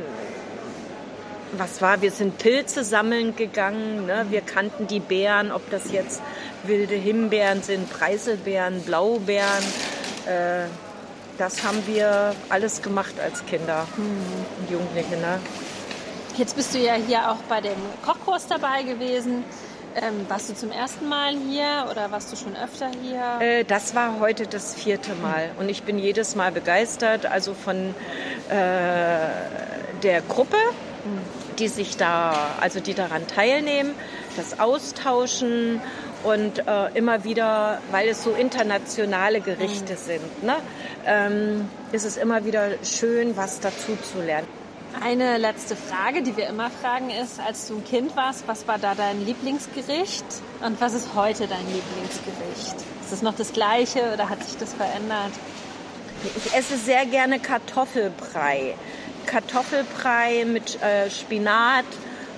was 1.54 1.82
war, 1.82 2.02
wir 2.02 2.12
sind 2.12 2.38
Pilze 2.38 2.84
sammeln 2.84 3.36
gegangen. 3.36 4.06
Ne? 4.06 4.28
Wir 4.30 4.42
kannten 4.42 4.86
die 4.86 5.00
Beeren, 5.00 5.52
ob 5.52 5.68
das 5.72 5.92
jetzt 5.92 6.22
wilde 6.64 6.96
Himbeeren 6.96 7.64
sind, 7.64 7.90
Preiselbeeren, 7.90 8.82
Blaubeeren. 8.84 9.64
Äh, 10.26 10.68
das 11.38 11.64
haben 11.64 11.82
wir 11.88 12.36
alles 12.50 12.82
gemacht 12.82 13.16
als 13.20 13.46
Kinder 13.46 13.88
und 13.98 14.72
Jugendliche. 14.72 15.18
Ne? 15.18 15.40
Jetzt 16.38 16.56
bist 16.56 16.74
du 16.74 16.80
ja 16.80 16.94
hier 16.94 17.32
auch 17.32 17.42
bei 17.50 17.62
dem 17.62 17.78
Kochkurs 18.06 18.48
dabei 18.48 18.84
gewesen. 18.84 19.44
Ähm, 19.96 20.26
warst 20.30 20.50
du 20.50 20.56
zum 20.56 20.72
ersten 20.72 21.10
Mal 21.10 21.36
hier 21.36 21.88
oder 21.92 22.12
warst 22.12 22.32
du 22.32 22.38
schon 22.38 22.56
öfter 22.56 22.90
hier? 23.02 23.40
Äh, 23.42 23.64
das 23.66 23.94
war 23.94 24.20
heute 24.20 24.48
das 24.48 24.74
vierte 24.74 25.14
Mal 25.16 25.50
und 25.60 25.68
ich 25.68 25.84
bin 25.84 26.00
jedes 26.00 26.36
Mal 26.36 26.52
begeistert, 26.52 27.26
also 27.26 27.54
von 27.54 27.94
äh, 28.50 28.54
der 30.02 30.22
Gruppe, 30.30 30.58
die 31.60 31.68
sich 31.68 31.98
da, 31.98 32.52
also 32.62 32.80
die 32.80 32.94
daran 32.94 33.28
teilnehmen, 33.28 33.94
das 34.38 34.60
Austauschen 34.60 35.82
und 36.24 36.60
äh, 36.68 36.92
immer 36.94 37.24
wieder, 37.24 37.80
weil 37.92 38.10
es 38.10 38.24
so 38.24 38.32
internationale 38.32 39.42
Gerichte 39.42 39.96
sind, 39.96 40.44
ne, 40.44 40.58
ähm, 41.06 41.70
ist 41.92 42.06
es 42.06 42.18
immer 42.18 42.46
wieder 42.46 42.70
schön, 42.84 43.36
was 43.38 43.60
dazu 43.60 43.98
zu 44.12 44.22
lernen. 44.22 44.48
Eine 45.00 45.38
letzte 45.38 45.76
Frage, 45.76 46.22
die 46.22 46.36
wir 46.36 46.48
immer 46.48 46.70
fragen, 46.70 47.10
ist, 47.10 47.40
als 47.40 47.68
du 47.68 47.76
ein 47.78 47.86
Kind 47.86 48.16
warst, 48.16 48.48
was 48.48 48.68
war 48.68 48.78
da 48.78 48.94
dein 48.94 49.26
Lieblingsgericht 49.26 50.26
und 50.64 50.80
was 50.82 50.94
ist 50.94 51.16
heute 51.16 51.48
dein 51.48 51.66
Lieblingsgericht? 51.66 52.76
Ist 53.02 53.12
es 53.12 53.22
noch 53.22 53.36
das 53.36 53.54
gleiche 53.54 54.14
oder 54.14 54.30
hat 54.30 54.44
sich 54.44 54.58
das 54.58 54.74
verändert? 54.74 55.32
Ich 56.36 56.54
esse 56.54 56.78
sehr 56.78 57.06
gerne 57.06 57.40
Kartoffelbrei. 57.40 58.76
Kartoffelbrei 59.26 60.46
mit 60.46 60.82
äh, 60.82 61.10
Spinat 61.10 61.86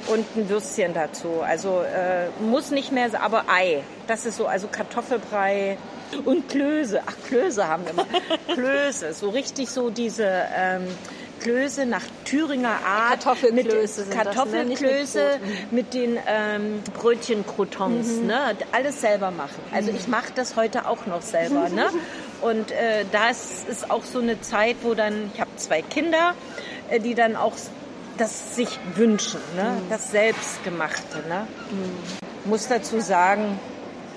und 0.08 0.26
ein 0.36 0.50
Würstchen 0.50 0.94
dazu. 0.94 1.42
Also 1.42 1.82
äh, 1.82 2.28
muss 2.44 2.72
nicht 2.72 2.92
mehr, 2.92 3.10
aber 3.22 3.46
Ei. 3.48 3.84
Das 4.08 4.26
ist 4.26 4.38
so, 4.38 4.48
also 4.48 4.68
Kartoffelbrei 4.68 5.78
und 6.26 6.50
Klöße. 6.50 7.02
Ach, 7.06 7.16
Klöße 7.28 7.68
haben 7.68 7.84
wir 7.86 7.92
immer. 7.92 8.06
Klöße, 8.54 9.14
so 9.14 9.30
richtig 9.30 9.70
so 9.70 9.90
diese 9.90 10.28
ähm, 10.56 10.88
Klöße 11.40 11.86
nach 11.86 12.04
Thüringer 12.26 12.80
Art. 12.86 13.24
Kartoffelklöße 13.24 13.54
Mit, 13.54 13.72
sind 13.72 14.10
das, 14.10 14.18
ne? 14.18 14.24
Kartoffelklöße 14.24 15.40
Nicht 15.42 15.72
mit 15.72 15.72
mit, 15.72 15.94
den 15.94 16.18
ähm, 16.28 16.84
Brötchencroutons. 16.94 18.22
Ne? 18.22 18.56
Alles 18.72 19.02
selber 19.02 19.32
machen. 19.32 19.62
Also 19.74 19.92
ich 19.92 20.08
mache 20.08 20.32
das 20.34 20.56
heute 20.56 20.88
auch 20.88 21.06
noch 21.06 21.22
selber. 21.22 21.70
Ne? 21.70 21.86
Und 22.42 22.72
äh, 22.72 23.06
da 23.12 23.30
ist, 23.30 23.68
ist 23.70 23.90
auch 23.90 24.04
so 24.04 24.20
eine 24.20 24.42
Zeit, 24.42 24.78
wo 24.84 24.94
dann, 24.94 25.32
ich 25.34 25.40
habe 25.40 25.52
zwei 25.56 25.82
Kinder, 25.82 26.34
äh, 26.90 27.00
die 27.00 27.16
dann 27.16 27.36
auch 27.36 27.54
das 28.17 28.55
sich 28.55 28.79
wünschen, 28.96 29.39
ne? 29.55 29.82
das 29.89 30.12
Selbstgemachte. 30.12 31.20
Ne? 31.27 31.48
Muss 32.46 32.67
dazu 32.67 33.00
sagen, 33.00 33.60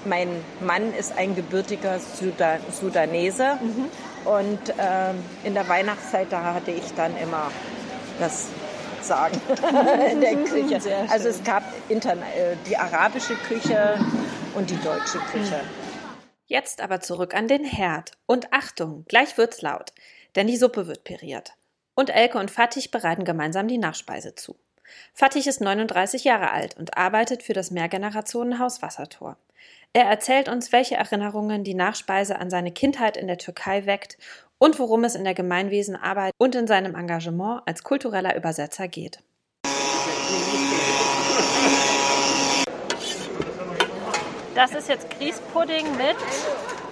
mein 0.05 0.29
Mann 0.61 0.95
ist 0.95 1.17
ein 1.17 1.35
gebürtiger 1.35 1.99
Sudan 1.99 2.61
Sudanese 2.73 3.59
und 4.25 4.59
ähm, 4.79 5.17
in 5.45 5.55
der 5.55 5.69
Weihnachtszeit, 5.69 6.29
da 6.31 6.55
hatte 6.55 6.71
ich 6.71 6.95
dann 6.95 7.17
immer 7.17 7.51
das 8.19 8.47
Sagen 9.03 9.41
in 10.11 10.21
der 10.21 10.35
Küche. 10.37 10.81
Sehr 10.81 11.01
schön. 11.01 11.11
Also 11.11 11.29
es 11.29 11.43
gab 11.45 11.63
interne, 11.89 12.23
äh, 12.23 12.57
die 12.69 12.77
arabische 12.77 13.35
Küche 13.35 13.99
und 14.55 14.71
die 14.71 14.79
deutsche 14.79 15.19
Küche. 15.31 15.61
Jetzt 16.47 16.81
aber 16.81 17.01
zurück 17.01 17.35
an 17.35 17.49
den 17.49 17.65
Herd. 17.65 18.13
Und 18.27 18.53
Achtung, 18.53 19.05
gleich 19.09 19.37
wird's 19.37 19.63
laut, 19.63 19.93
denn 20.35 20.47
die 20.47 20.57
Suppe 20.57 20.87
wird 20.87 21.05
piriert. 21.05 21.56
Und 21.99 22.11
Elke 22.11 22.39
und 22.39 22.51
Fatih 22.51 22.89
bereiten 22.89 23.25
gemeinsam 23.25 23.69
die 23.69 23.79
Nachspeise 23.79 24.35
zu. 24.35 24.55
Fatih 25.15 25.49
ist 25.49 25.63
39 25.63 26.25
Jahre 26.25 26.51
alt 26.51 26.77
und 26.77 26.97
arbeitet 26.99 27.43
für 27.43 27.55
das 27.55 27.71
Mehrgenerationenhaus 27.71 28.83
Wassertor. 28.83 29.39
Er 29.95 30.05
erzählt 30.05 30.51
uns, 30.51 30.73
welche 30.73 30.97
Erinnerungen 30.97 31.65
die 31.65 31.73
Nachspeise 31.73 32.39
an 32.39 32.51
seine 32.51 32.71
Kindheit 32.71 33.17
in 33.17 33.29
der 33.29 33.39
Türkei 33.39 33.87
weckt 33.87 34.19
und 34.59 34.79
worum 34.79 35.05
es 35.05 35.15
in 35.15 35.25
der 35.25 35.33
Gemeinwesenarbeit 35.33 36.35
und 36.37 36.55
in 36.55 36.67
seinem 36.67 36.95
Engagement 36.95 37.63
als 37.65 37.83
kultureller 37.83 38.37
Übersetzer 38.37 38.89
geht. 38.89 39.21
Das 44.55 44.75
ist 44.75 44.91
jetzt 44.91 45.09
Grießpudding 45.19 45.97
mit 45.97 46.17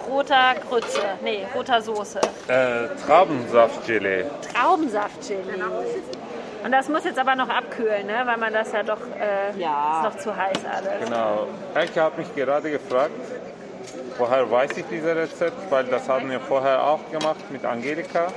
roter 0.08 0.54
Grütze, 0.68 1.00
nee, 1.22 1.46
roter 1.54 1.80
Soße. 1.82 2.20
Äh, 2.48 2.88
Traubensaftgelee. 3.06 4.24
Traubensaftgelee. 4.54 5.62
Und 6.64 6.72
das 6.72 6.88
muss 6.88 7.04
jetzt 7.04 7.18
aber 7.18 7.34
noch 7.34 7.48
abkühlen, 7.48 8.06
ne? 8.06 8.22
weil 8.24 8.38
man 8.38 8.52
das 8.52 8.72
ja 8.72 8.82
doch, 8.82 9.00
äh, 9.20 9.58
Ja. 9.58 9.98
ist 10.08 10.14
noch 10.14 10.22
zu 10.22 10.34
heiß 10.36 10.58
alles. 10.64 11.04
Genau. 11.04 11.46
Elke 11.74 12.02
hat 12.02 12.16
mich 12.16 12.34
gerade 12.34 12.70
gefragt, 12.70 13.10
woher 14.16 14.50
weiß 14.50 14.70
ich 14.78 14.84
dieses 14.90 15.14
Rezept, 15.14 15.70
weil 15.70 15.84
das 15.84 16.08
haben 16.08 16.30
wir 16.30 16.40
vorher 16.40 16.82
auch 16.82 17.00
gemacht 17.10 17.50
mit 17.50 17.64
Angelika. 17.64 18.28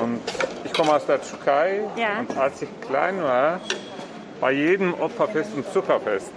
Und 0.00 0.20
ich 0.64 0.72
komme 0.72 0.94
aus 0.94 1.06
der 1.06 1.20
Türkei 1.22 1.80
Ja. 1.96 2.18
und 2.18 2.36
als 2.36 2.60
ich 2.62 2.68
klein 2.82 3.22
war, 3.22 3.60
bei 4.40 4.52
jedem 4.52 4.92
Opferfest 4.94 5.54
und 5.54 5.72
Zuckerfest 5.72 6.32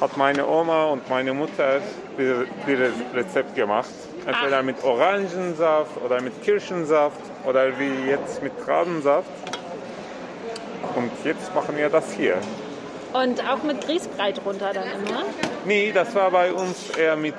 hat 0.00 0.16
meine 0.16 0.46
Oma 0.46 0.86
und 0.86 1.08
meine 1.08 1.32
Mutter 1.32 1.80
dieses 2.18 2.92
Rezept 3.14 3.54
gemacht. 3.54 3.88
Entweder 4.26 4.62
mit 4.62 4.82
Orangensaft 4.84 5.90
oder 6.04 6.20
mit 6.20 6.42
Kirschensaft 6.42 7.20
oder 7.44 7.78
wie 7.78 8.10
jetzt 8.10 8.42
mit 8.42 8.52
Traubensaft. 8.64 9.28
Und 10.94 11.10
jetzt 11.24 11.54
machen 11.54 11.76
wir 11.76 11.88
das 11.88 12.12
hier. 12.12 12.36
Und 13.12 13.40
auch 13.48 13.62
mit 13.62 13.80
Grießbrei 13.86 14.32
drunter 14.32 14.72
dann 14.72 14.84
immer. 14.84 15.22
Nee, 15.64 15.92
das 15.92 16.14
war 16.14 16.30
bei 16.30 16.52
uns 16.52 16.90
eher 16.90 17.16
mit, 17.16 17.34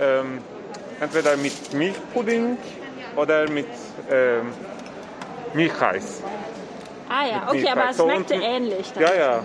ähm, 0.00 0.38
entweder 1.00 1.36
mit 1.36 1.72
Milchpudding 1.72 2.58
oder 3.16 3.48
mit 3.48 3.66
ähm, 4.10 4.52
Milchreis. 5.54 6.20
Ah 7.08 7.26
ja, 7.26 7.52
Mit 7.52 7.62
okay, 7.64 7.70
aber 7.70 7.90
es 7.90 7.96
Milchreis. 7.96 7.96
So 7.96 8.08
schmeckte 8.10 8.34
unten- 8.34 8.46
ähnlich. 8.46 8.92
Dann. 8.92 9.02
Ja, 9.02 9.14
ja, 9.14 9.42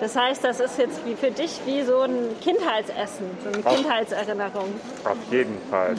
Das 0.00 0.16
heißt, 0.16 0.42
das 0.42 0.60
ist 0.60 0.78
jetzt 0.78 1.04
wie 1.04 1.14
für 1.14 1.30
dich 1.30 1.60
wie 1.66 1.82
so 1.82 2.00
ein 2.00 2.34
Kindheitsessen, 2.40 3.26
so 3.44 3.50
eine 3.52 3.66
Auch. 3.66 3.76
Kindheitserinnerung. 3.76 4.74
auf 5.04 5.16
jeden 5.30 5.58
Fall. 5.70 5.94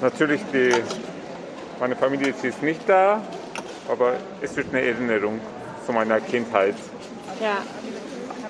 Natürlich, 0.00 0.40
die, 0.52 0.70
meine 1.78 1.94
Familie 1.94 2.30
ist 2.30 2.42
jetzt 2.42 2.62
nicht 2.62 2.80
da, 2.88 3.22
aber 3.88 4.14
es 4.42 4.56
wird 4.56 4.68
eine 4.72 4.82
Erinnerung 4.82 5.40
zu 5.84 5.92
meiner 5.92 6.20
Kindheit. 6.20 6.74
Ja. 7.40 7.58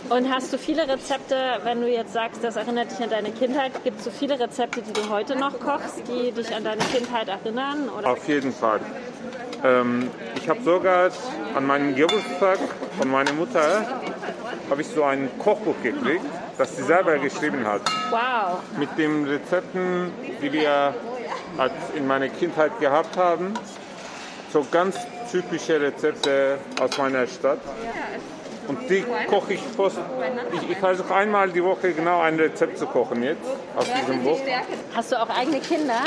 Und 0.09 0.33
hast 0.33 0.53
du 0.53 0.59
viele 0.59 0.89
Rezepte, 0.89 1.37
wenn 1.65 1.81
du 1.81 1.89
jetzt 1.89 2.13
sagst, 2.13 2.43
das 2.43 2.55
erinnert 2.57 2.93
dich 2.93 3.03
an 3.03 3.11
deine 3.11 3.33
Kindheit, 3.33 3.73
gibt 3.83 3.99
es 3.99 4.05
so 4.05 4.11
viele 4.11 4.39
Rezepte, 4.39 4.81
die 4.81 4.93
du 4.93 5.09
heute 5.11 5.37
noch 5.37 5.59
kochst, 5.59 6.03
die 6.07 6.31
dich 6.31 6.55
an 6.55 6.63
deine 6.63 6.83
Kindheit 6.85 7.29
erinnern? 7.29 7.89
Oder? 7.89 8.11
Auf 8.11 8.27
jeden 8.29 8.53
Fall. 8.53 8.81
Ähm, 9.65 10.09
ich 10.37 10.49
habe 10.49 10.63
sogar 10.63 11.11
an 11.57 11.67
meinem 11.67 11.97
Geburtstag 11.97 12.59
von 12.99 13.11
meiner 13.11 13.33
Mutter 13.33 13.85
habe 14.71 14.81
ich 14.81 14.89
so 14.89 15.05
ein 15.05 15.31
Kochbuch 15.39 15.77
gekriegt, 15.83 16.25
das 16.59 16.77
sie 16.77 16.83
selber 16.83 17.19
geschrieben 17.19 17.67
hat. 17.67 17.83
Wow. 18.11 18.61
Mit 18.79 18.97
den 18.99 19.25
Rezepten, 19.25 20.11
die 20.43 20.53
wir 20.53 20.95
in 21.95 22.07
meiner 22.07 22.29
Kindheit 22.29 22.79
gehabt 22.81 23.17
haben. 23.17 23.55
So 24.53 24.67
ganz 24.71 24.97
typische 25.31 25.81
Rezepte 25.81 26.59
aus 26.81 26.97
meiner 26.99 27.27
Stadt. 27.27 27.59
Und 28.69 28.91
die 28.91 29.05
koche 29.29 29.55
ich 29.55 29.61
fast. 29.77 29.99
Ich, 30.53 30.71
ich 30.71 30.79
versuche 30.79 31.15
einmal 31.15 31.51
die 31.51 31.63
Woche 31.63 31.93
genau 31.93 32.21
ein 32.21 32.37
Rezept 32.37 32.79
zu 32.79 32.87
kochen 32.87 33.23
jetzt 33.23 33.41
aus 33.77 33.87
diesem 34.01 34.23
Buch. 34.23 34.39
Hast 34.95 35.13
du 35.13 35.21
auch 35.21 35.29
eigene 35.29 35.61
Kinder? 35.61 36.01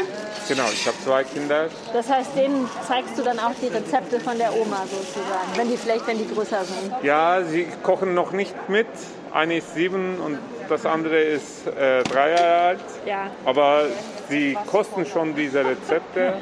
Genau, 0.47 0.65
ich 0.71 0.85
habe 0.87 0.97
zwei 1.03 1.23
Kinder. 1.23 1.67
Das 1.93 2.09
heißt, 2.09 2.35
denen 2.35 2.69
zeigst 2.87 3.17
du 3.17 3.23
dann 3.23 3.39
auch 3.39 3.53
die 3.61 3.67
Rezepte 3.67 4.19
von 4.19 4.37
der 4.37 4.53
Oma 4.53 4.83
sozusagen, 4.89 5.55
wenn 5.55 5.69
die 5.69 5.77
vielleicht, 5.77 6.07
wenn 6.07 6.17
die 6.17 6.27
größer 6.27 6.63
sind. 6.65 6.93
Ja, 7.03 7.43
sie 7.43 7.67
kochen 7.83 8.13
noch 8.13 8.31
nicht 8.31 8.55
mit. 8.69 8.87
Eine 9.31 9.57
ist 9.57 9.75
sieben 9.75 10.19
und 10.19 10.39
das 10.69 10.85
andere 10.85 11.19
ist 11.19 11.67
äh, 11.67 12.03
drei 12.03 12.31
Jahre 12.31 12.61
alt. 12.61 12.79
Ja. 13.05 13.27
Aber 13.45 13.85
sie 14.27 14.57
kosten 14.65 15.05
schon 15.05 15.35
diese 15.35 15.63
Rezepte. 15.65 16.33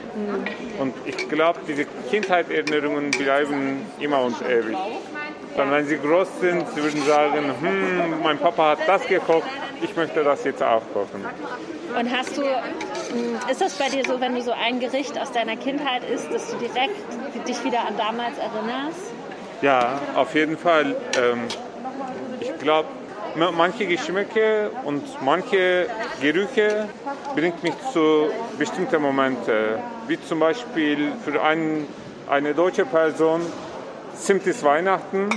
Und 0.80 0.94
ich 1.06 1.30
glaube, 1.30 1.60
diese 1.68 1.86
Kindheitserinnerungen 2.10 3.12
bleiben 3.12 3.86
immer 4.00 4.22
und 4.22 4.42
ewig. 4.42 4.78
Dann, 5.58 5.72
wenn 5.72 5.88
sie 5.88 5.98
groß 5.98 6.28
sind, 6.40 6.66
sie 6.76 6.84
würden 6.84 7.04
sagen, 7.04 7.52
hm, 7.60 8.22
mein 8.22 8.38
Papa 8.38 8.70
hat 8.72 8.88
das 8.88 9.06
gekocht, 9.08 9.50
ich 9.82 9.96
möchte 9.96 10.24
das 10.24 10.44
jetzt 10.44 10.62
auch 10.62 10.84
kochen. 10.94 11.26
Und 12.00 12.16
hast 12.16 12.38
du, 12.38 12.42
mh, 12.42 13.52
ist 13.52 13.62
das 13.62 13.74
bei 13.74 13.90
dir 13.90 14.06
so, 14.06 14.22
wenn 14.22 14.36
du 14.36 14.42
so 14.44 14.52
ein 14.52 14.80
Gericht 14.80 15.20
aus 15.20 15.32
deiner 15.32 15.56
Kindheit 15.56 16.04
isst, 16.08 16.32
dass 16.32 16.52
du 16.52 16.58
direkt 16.58 16.96
dich 17.48 17.64
wieder 17.64 17.80
an 17.80 17.98
damals 17.98 18.38
erinnerst? 18.38 19.12
Ja, 19.64 20.00
auf 20.16 20.36
jeden 20.36 20.60
Fall. 20.60 20.96
Ähm, 21.20 21.40
ich 22.40 22.56
glaube, 22.60 22.90
manche 23.36 23.88
Geschmäcke 23.88 24.70
und 24.84 25.04
manche 25.24 25.88
Gerüche 26.22 26.88
bringt 27.36 27.64
mich 27.64 27.74
zu 27.92 28.30
bestimmten 28.60 29.02
Momenten. 29.02 29.80
Wie 30.08 30.22
zum 30.22 30.40
Beispiel 30.40 31.12
für 31.26 31.42
ein, 31.42 31.88
eine 32.30 32.54
deutsche 32.54 32.86
Person 32.86 33.42
Zimt 34.20 34.46
ist 34.48 34.64
Weihnachten. 34.64 35.30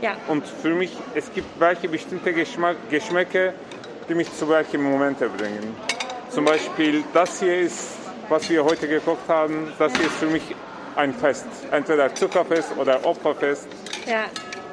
Ja. 0.00 0.16
Und 0.28 0.46
für 0.46 0.74
mich, 0.74 0.96
es 1.14 1.32
gibt 1.32 1.58
welche 1.58 1.88
bestimmte 1.88 2.32
Geschmack, 2.32 2.76
Geschmäcke, 2.90 3.54
die 4.08 4.14
mich 4.14 4.32
zu 4.32 4.48
welchen 4.48 4.82
Momenten 4.82 5.30
bringen. 5.30 5.74
Zum 6.30 6.44
Beispiel 6.44 7.02
das 7.12 7.40
hier 7.40 7.60
ist, 7.60 7.96
was 8.28 8.48
wir 8.50 8.64
heute 8.64 8.88
gekocht 8.88 9.28
haben, 9.28 9.72
das 9.78 9.92
hier 9.96 10.06
ist 10.06 10.16
für 10.16 10.26
mich 10.26 10.42
ein 10.96 11.14
Fest. 11.14 11.46
Entweder 11.70 12.14
Zuckerfest 12.14 12.76
oder 12.76 13.04
Opferfest. 13.04 13.68
Ja. 14.06 14.24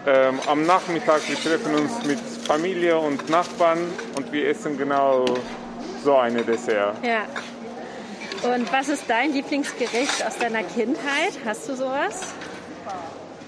Ähm, 0.05 0.39
am 0.47 0.65
Nachmittag, 0.65 1.21
wir 1.27 1.37
treffen 1.37 1.75
uns 1.75 2.03
mit 2.05 2.19
Familie 2.19 2.97
und 2.97 3.29
Nachbarn 3.29 3.79
und 4.17 4.31
wir 4.31 4.49
essen 4.49 4.77
genau 4.77 5.25
so 6.03 6.17
eine 6.17 6.43
Dessert. 6.43 6.95
Ja. 7.03 7.23
Und 8.43 8.71
was 8.73 8.89
ist 8.89 9.05
dein 9.07 9.31
Lieblingsgericht 9.31 10.25
aus 10.27 10.37
deiner 10.37 10.63
Kindheit? 10.63 11.31
Hast 11.45 11.69
du 11.69 11.75
sowas? 11.75 12.33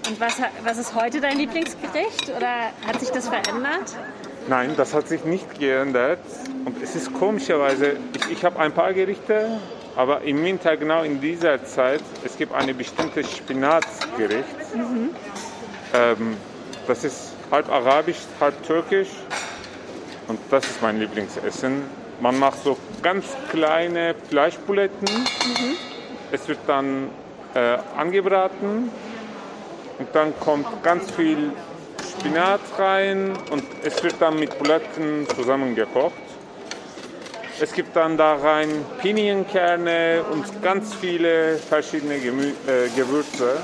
Und 0.08 0.20
was, 0.20 0.40
was 0.62 0.78
ist 0.78 0.94
heute 0.94 1.20
dein 1.20 1.36
Lieblingsgericht 1.36 2.28
oder 2.36 2.70
hat 2.86 3.00
sich 3.00 3.10
das 3.10 3.28
verändert? 3.28 3.96
Nein, 4.48 4.74
das 4.76 4.94
hat 4.94 5.08
sich 5.08 5.24
nicht 5.24 5.58
geändert. 5.58 6.20
Und 6.64 6.80
es 6.80 6.94
ist 6.94 7.12
komischerweise, 7.14 7.96
ich, 8.14 8.30
ich 8.38 8.44
habe 8.44 8.60
ein 8.60 8.72
paar 8.72 8.92
Gerichte, 8.92 9.58
aber 9.96 10.20
im 10.22 10.44
Winter, 10.44 10.76
genau 10.76 11.02
in 11.02 11.20
dieser 11.20 11.64
Zeit, 11.64 12.02
es 12.24 12.36
gibt 12.36 12.54
eine 12.54 12.72
bestimmte 12.72 13.24
Spinatgericht. 13.24 14.74
Mhm. 14.76 15.10
Ähm, 15.92 16.36
das 16.86 17.02
ist 17.02 17.32
halb 17.50 17.68
arabisch, 17.68 18.18
halb 18.40 18.62
türkisch. 18.64 19.10
Und 20.28 20.38
das 20.50 20.64
ist 20.64 20.82
mein 20.82 21.00
Lieblingsessen. 21.00 21.82
Man 22.20 22.38
macht 22.38 22.62
so 22.62 22.76
ganz 23.02 23.26
kleine 23.50 24.14
Fleischbuletten. 24.28 25.08
Mhm. 25.08 25.76
Es 26.30 26.46
wird 26.46 26.60
dann 26.68 27.10
äh, 27.54 27.78
angebraten 27.96 28.90
und 29.98 30.08
dann 30.12 30.38
kommt 30.40 30.82
ganz 30.82 31.10
viel 31.10 31.52
Spinat 32.18 32.60
rein 32.78 33.36
und 33.50 33.64
es 33.82 34.02
wird 34.02 34.16
dann 34.20 34.38
mit 34.38 34.58
Buletten 34.58 35.26
zusammengekocht. 35.34 36.14
Es 37.58 37.72
gibt 37.72 37.96
dann 37.96 38.18
da 38.18 38.34
rein 38.34 38.84
Pinienkerne 38.98 40.24
und 40.30 40.62
ganz 40.62 40.94
viele 40.94 41.56
verschiedene 41.56 42.18
Gemü 42.18 42.48
äh, 42.48 42.88
Gewürze. 42.94 43.56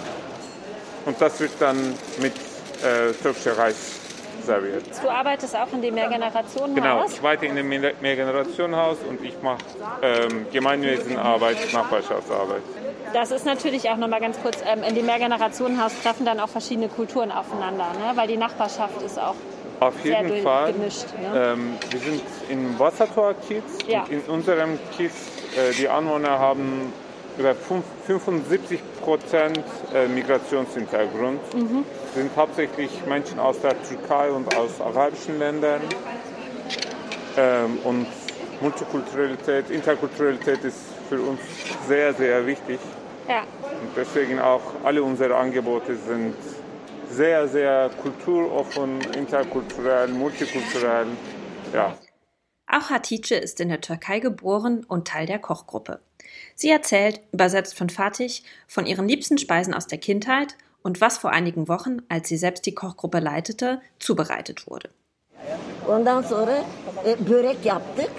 Und 1.04 1.20
das 1.20 1.38
wird 1.40 1.52
dann 1.58 1.94
mit 2.20 2.32
äh, 2.32 3.12
türkischer 3.22 3.58
Reis 3.58 4.01
serviert. 4.44 4.84
Du 5.02 5.08
arbeitest 5.08 5.56
auch 5.56 5.72
in 5.72 5.82
dem 5.82 5.94
Mehrgenerationenhaus? 5.94 6.74
Genau, 6.74 7.04
ich 7.06 7.18
arbeite 7.18 7.46
in 7.46 7.56
dem 7.56 7.68
Mehrgenerationenhaus 7.68 8.98
und 9.08 9.22
ich 9.24 9.40
mache 9.42 9.58
ähm, 10.02 10.46
Gemeinwesenarbeit, 10.52 11.56
Nachbarschaftsarbeit. 11.72 12.62
Das 13.12 13.30
ist 13.30 13.44
natürlich 13.44 13.88
auch 13.90 13.96
nochmal 13.96 14.20
ganz 14.20 14.40
kurz, 14.40 14.58
ähm, 14.66 14.82
in 14.82 14.94
dem 14.94 15.06
Mehrgenerationenhaus 15.06 15.92
treffen 16.02 16.24
dann 16.24 16.40
auch 16.40 16.48
verschiedene 16.48 16.88
Kulturen 16.88 17.30
aufeinander, 17.30 17.86
ne? 17.98 18.12
weil 18.14 18.26
die 18.28 18.36
Nachbarschaft 18.38 19.00
ist 19.02 19.18
auch 19.18 19.34
auf 19.80 20.04
jeden 20.04 20.28
sehr 20.28 20.42
Fall. 20.42 20.72
gemischt. 20.72 21.06
Ne? 21.20 21.54
Ähm, 21.54 21.74
wir 21.90 22.00
sind 22.00 22.22
im 22.48 22.78
Wassertor-Kiez 22.78 23.62
Ja. 23.88 24.02
und 24.02 24.10
in 24.10 24.20
unserem 24.22 24.78
Kiez, 24.96 25.12
äh, 25.56 25.72
die 25.78 25.88
Anwohner 25.88 26.38
haben 26.38 26.92
über 27.38 27.54
fünf- 27.54 27.84
75 28.06 28.80
Prozent 29.00 29.64
äh, 29.94 30.06
Migrationshintergrund. 30.08 31.40
sind 32.14 32.30
hauptsächlich 32.36 32.90
Menschen 33.06 33.38
aus 33.38 33.60
der 33.60 33.74
Türkei 33.82 34.30
und 34.30 34.54
aus 34.54 34.80
arabischen 34.80 35.38
Ländern. 35.38 35.80
Ähm, 37.36 37.78
und 37.84 38.06
Multikulturalität, 38.60 39.70
Interkulturalität 39.70 40.62
ist 40.64 40.78
für 41.08 41.20
uns 41.20 41.40
sehr, 41.88 42.12
sehr 42.14 42.46
wichtig. 42.46 42.78
Ja. 43.28 43.40
Und 43.40 43.90
deswegen 43.96 44.38
auch 44.38 44.62
alle 44.84 45.02
unsere 45.02 45.34
Angebote 45.34 45.96
sind 45.96 46.34
sehr, 47.10 47.48
sehr 47.48 47.90
kulturoffen, 48.02 49.00
interkulturell, 49.18 50.08
multikulturell. 50.08 51.06
Ja. 51.72 51.92
Auch 52.74 52.88
Hatice 52.88 53.32
ist 53.32 53.60
in 53.60 53.68
der 53.68 53.82
Türkei 53.82 54.18
geboren 54.18 54.82
und 54.88 55.06
Teil 55.06 55.26
der 55.26 55.38
Kochgruppe. 55.38 56.00
Sie 56.54 56.70
erzählt, 56.70 57.20
übersetzt 57.30 57.76
von 57.76 57.90
Fatih, 57.90 58.42
von 58.66 58.86
ihren 58.86 59.06
liebsten 59.06 59.36
Speisen 59.36 59.74
aus 59.74 59.86
der 59.86 59.98
Kindheit 59.98 60.56
und 60.82 61.02
was 61.02 61.18
vor 61.18 61.32
einigen 61.32 61.68
Wochen, 61.68 61.98
als 62.08 62.30
sie 62.30 62.38
selbst 62.38 62.64
die 62.64 62.74
Kochgruppe 62.74 63.18
leitete, 63.18 63.82
zubereitet 63.98 64.66
wurde. 64.66 64.88
Ondan 65.86 66.22
sonra 66.22 66.64
e, 67.04 67.16
börek 67.28 67.64
yaptık. 67.64 68.10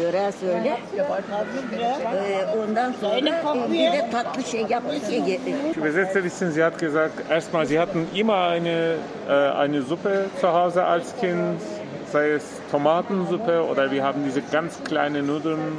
Böreği 0.00 0.32
söyle. 0.32 0.78
E, 0.98 2.46
ondan 2.58 2.92
sonra 3.00 3.18
e, 3.18 3.72
bir 3.72 3.92
de 3.92 4.10
tatlı 4.12 4.42
şey 4.44 4.66
yaptık 4.68 5.02
ya. 5.12 6.24
bisschen, 6.24 6.50
sie 6.50 6.64
hat 6.64 6.78
gesagt, 6.78 7.30
erstmal, 7.30 7.66
sie 7.66 7.78
hatten 7.78 8.06
immer 8.14 8.48
eine, 8.48 8.96
äh, 9.28 9.32
eine 9.32 9.82
Suppe 9.82 10.26
zu 10.40 10.48
Hause 10.48 10.84
als 10.84 11.16
Kind, 11.20 11.60
sei 12.12 12.32
es 12.32 12.44
Tomatensuppe 12.70 13.64
oder 13.64 13.90
wir 13.90 14.02
haben 14.04 14.24
diese 14.24 14.42
ganz 14.42 14.82
kleine 14.84 15.22
Nudeln, 15.22 15.78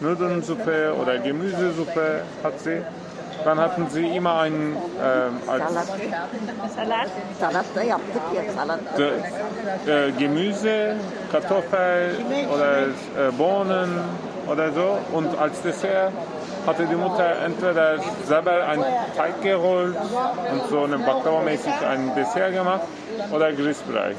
Nudelnsuppe 0.00 0.94
oder 1.00 1.18
Gemüsesuppe 1.18 2.22
hat 2.42 2.60
sie. 2.60 2.82
Dann 3.44 3.58
hatten 3.60 3.88
sie 3.88 4.04
immer 4.16 4.40
einen 4.40 4.76
ähm, 4.76 5.48
als 5.48 5.62
Salat. 5.62 5.86
Salat? 6.74 7.08
Salat 7.40 7.66
da 7.74 7.82
yaptık 7.82 8.22
ya 8.34 8.52
salat. 8.52 8.80
äh, 8.98 10.10
Gemüse, 10.18 10.96
Kartoffel 11.30 12.16
oder 12.52 12.78
äh, 12.82 13.32
Bohnen 13.38 13.90
oder 14.50 14.72
so. 14.72 14.98
Und 15.12 15.38
als 15.38 15.62
Dessert 15.62 16.12
hatte 16.68 16.86
die 16.86 16.96
Mutter 16.96 17.42
entweder 17.44 17.98
selber 18.26 18.66
einen 18.66 18.84
Teig 19.16 19.40
gerollt 19.42 19.96
und 20.52 20.68
so 20.68 20.84
eine 20.84 20.98
Baklava-mäßig 20.98 21.72
ein 21.88 22.14
Dessert 22.14 22.52
gemacht 22.52 22.82
oder 23.32 23.52
Grießbrei. 23.52 24.14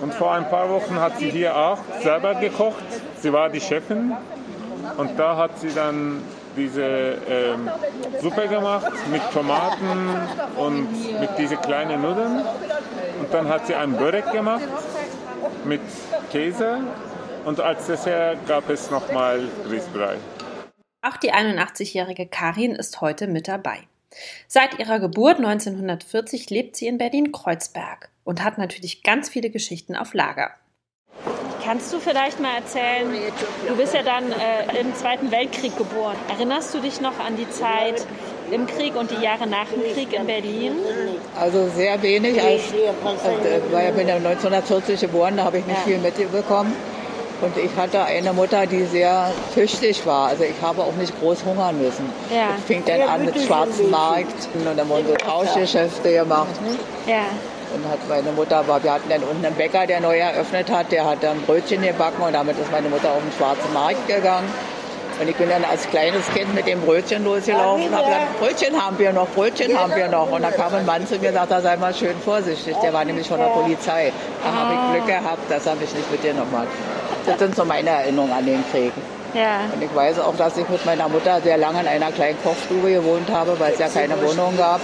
Und 0.00 0.14
vor 0.14 0.32
ein 0.32 0.48
paar 0.48 0.70
Wochen 0.70 1.00
hat 1.00 1.18
sie 1.18 1.30
hier 1.30 1.56
auch 1.56 1.78
selber 2.00 2.36
gekocht. 2.36 2.84
Sie 3.20 3.32
war 3.32 3.48
die 3.48 3.60
Chefin 3.60 4.12
und 4.96 5.18
da 5.18 5.36
hat 5.36 5.58
sie 5.58 5.74
dann 5.74 6.22
diese 6.56 6.82
ähm, 7.28 7.68
Suppe 8.22 8.46
gemacht 8.46 8.92
mit 9.10 9.22
Tomaten 9.32 10.08
und 10.56 11.20
mit 11.20 11.30
diese 11.36 11.56
kleinen 11.56 12.00
Nudeln. 12.00 12.42
Und 13.20 13.34
dann 13.34 13.48
hat 13.48 13.66
sie 13.66 13.74
ein 13.74 13.96
Börek 13.96 14.30
gemacht 14.30 14.68
mit 15.64 15.80
Käse 16.30 16.78
und 17.44 17.60
als 17.60 17.86
Dessert 17.86 18.46
gab 18.46 18.70
es 18.70 18.88
nochmal 18.88 19.40
Grießbrei. 19.68 20.16
Auch 21.06 21.18
die 21.18 21.34
81-jährige 21.34 22.24
Karin 22.24 22.74
ist 22.74 23.02
heute 23.02 23.26
mit 23.26 23.46
dabei. 23.46 23.80
Seit 24.48 24.78
ihrer 24.78 25.00
Geburt 25.00 25.36
1940 25.36 26.48
lebt 26.48 26.76
sie 26.76 26.86
in 26.86 26.96
Berlin-Kreuzberg 26.96 28.08
und 28.24 28.42
hat 28.42 28.56
natürlich 28.56 29.02
ganz 29.02 29.28
viele 29.28 29.50
Geschichten 29.50 29.96
auf 29.96 30.14
Lager. 30.14 30.52
Kannst 31.62 31.92
du 31.92 31.98
vielleicht 31.98 32.40
mal 32.40 32.56
erzählen, 32.56 33.06
du 33.68 33.76
bist 33.76 33.92
ja 33.92 34.02
dann 34.02 34.32
äh, 34.32 34.80
im 34.80 34.94
Zweiten 34.94 35.30
Weltkrieg 35.30 35.76
geboren. 35.76 36.16
Erinnerst 36.30 36.72
du 36.72 36.80
dich 36.80 37.02
noch 37.02 37.18
an 37.18 37.36
die 37.36 37.50
Zeit 37.50 38.06
im 38.50 38.66
Krieg 38.66 38.96
und 38.96 39.10
die 39.10 39.22
Jahre 39.22 39.46
nach 39.46 39.68
dem 39.68 39.82
Krieg 39.92 40.10
in 40.14 40.26
Berlin? 40.26 40.72
Also 41.38 41.68
sehr 41.68 42.00
wenig. 42.00 42.40
Also, 42.40 42.76
äh, 43.76 43.88
ich 43.90 43.94
bin 43.94 44.08
ja 44.08 44.16
1940 44.16 45.00
geboren, 45.00 45.36
da 45.36 45.44
habe 45.44 45.58
ich 45.58 45.66
nicht 45.66 45.80
viel 45.80 45.98
mitbekommen. 45.98 46.74
Und 47.44 47.58
ich 47.58 47.76
hatte 47.76 48.02
eine 48.02 48.32
Mutter, 48.32 48.64
die 48.64 48.84
sehr 48.86 49.30
tüchtig 49.52 50.06
war. 50.06 50.28
Also 50.28 50.44
ich 50.44 50.62
habe 50.62 50.82
auch 50.82 50.94
nicht 50.94 51.12
groß 51.20 51.44
hungern 51.44 51.78
müssen. 51.78 52.10
Ja. 52.30 52.54
Ich 52.56 52.64
fing 52.64 52.82
dann 52.86 53.02
an 53.02 53.24
mit 53.26 53.38
schwarzen 53.38 53.90
Markt 53.90 54.48
und 54.54 54.64
dann 54.64 54.88
wurden 54.88 55.08
so 55.08 55.14
Tauschgeschäfte 55.14 56.10
gemacht. 56.10 56.48
Ja. 57.06 57.26
Und 57.74 57.90
hat 57.90 57.98
meine 58.08 58.32
Mutter, 58.32 58.66
war, 58.66 58.82
wir 58.82 58.94
hatten 58.94 59.10
dann 59.10 59.22
unten 59.24 59.44
einen 59.44 59.56
Bäcker, 59.56 59.86
der 59.86 60.00
neu 60.00 60.16
eröffnet 60.16 60.70
hat, 60.70 60.90
der 60.90 61.04
hat 61.04 61.22
dann 61.22 61.42
Brötchen 61.42 61.82
gebacken 61.82 62.22
und 62.22 62.32
damit 62.32 62.58
ist 62.58 62.70
meine 62.72 62.88
Mutter 62.88 63.10
auf 63.10 63.20
den 63.20 63.32
schwarzen 63.36 63.72
Markt 63.74 64.08
gegangen. 64.08 64.48
Und 65.20 65.28
ich 65.28 65.36
bin 65.36 65.48
dann 65.48 65.64
als 65.64 65.88
kleines 65.90 66.26
Kind 66.34 66.52
mit 66.54 66.66
dem 66.66 66.80
Brötchen 66.80 67.24
losgelaufen 67.24 67.86
und 67.86 67.94
habe 67.94 68.06
gesagt, 68.06 68.40
Brötchen 68.40 68.84
haben 68.84 68.98
wir 68.98 69.12
noch, 69.12 69.28
Brötchen 69.28 69.78
haben 69.78 69.94
wir 69.94 70.08
noch. 70.08 70.30
Und 70.30 70.42
dann 70.42 70.52
kam 70.54 70.74
ein 70.74 70.84
Mann 70.86 71.06
zu 71.06 71.18
mir 71.18 71.28
und 71.28 71.34
sagte, 71.34 71.60
sei 71.60 71.76
mal 71.76 71.94
schön 71.94 72.16
vorsichtig. 72.24 72.74
Der 72.82 72.92
war 72.92 73.04
nämlich 73.04 73.28
von 73.28 73.38
der 73.38 73.46
Polizei. 73.46 74.12
Da 74.42 74.52
habe 74.52 74.74
ich 74.74 74.92
Glück 74.92 75.06
gehabt, 75.06 75.50
dass 75.50 75.66
er 75.66 75.76
mich 75.76 75.94
nicht 75.94 76.10
mitgenommen 76.10 76.50
hat. 76.56 76.66
Das 77.26 77.38
sind 77.38 77.56
so 77.56 77.64
meine 77.64 77.90
Erinnerungen 77.90 78.32
an 78.32 78.44
den 78.44 78.64
Krieg. 78.70 78.92
Ja. 79.34 79.60
Und 79.74 79.82
ich 79.82 79.94
weiß 79.94 80.20
auch, 80.20 80.36
dass 80.36 80.56
ich 80.56 80.68
mit 80.68 80.84
meiner 80.86 81.08
Mutter 81.08 81.40
sehr 81.40 81.56
lange 81.56 81.80
in 81.80 81.88
einer 81.88 82.12
kleinen 82.12 82.38
Kochstube 82.42 82.92
gewohnt 82.92 83.28
habe, 83.30 83.58
weil 83.58 83.72
es 83.72 83.78
ja 83.78 83.88
keine 83.88 84.20
Wohnung 84.22 84.56
gab. 84.56 84.80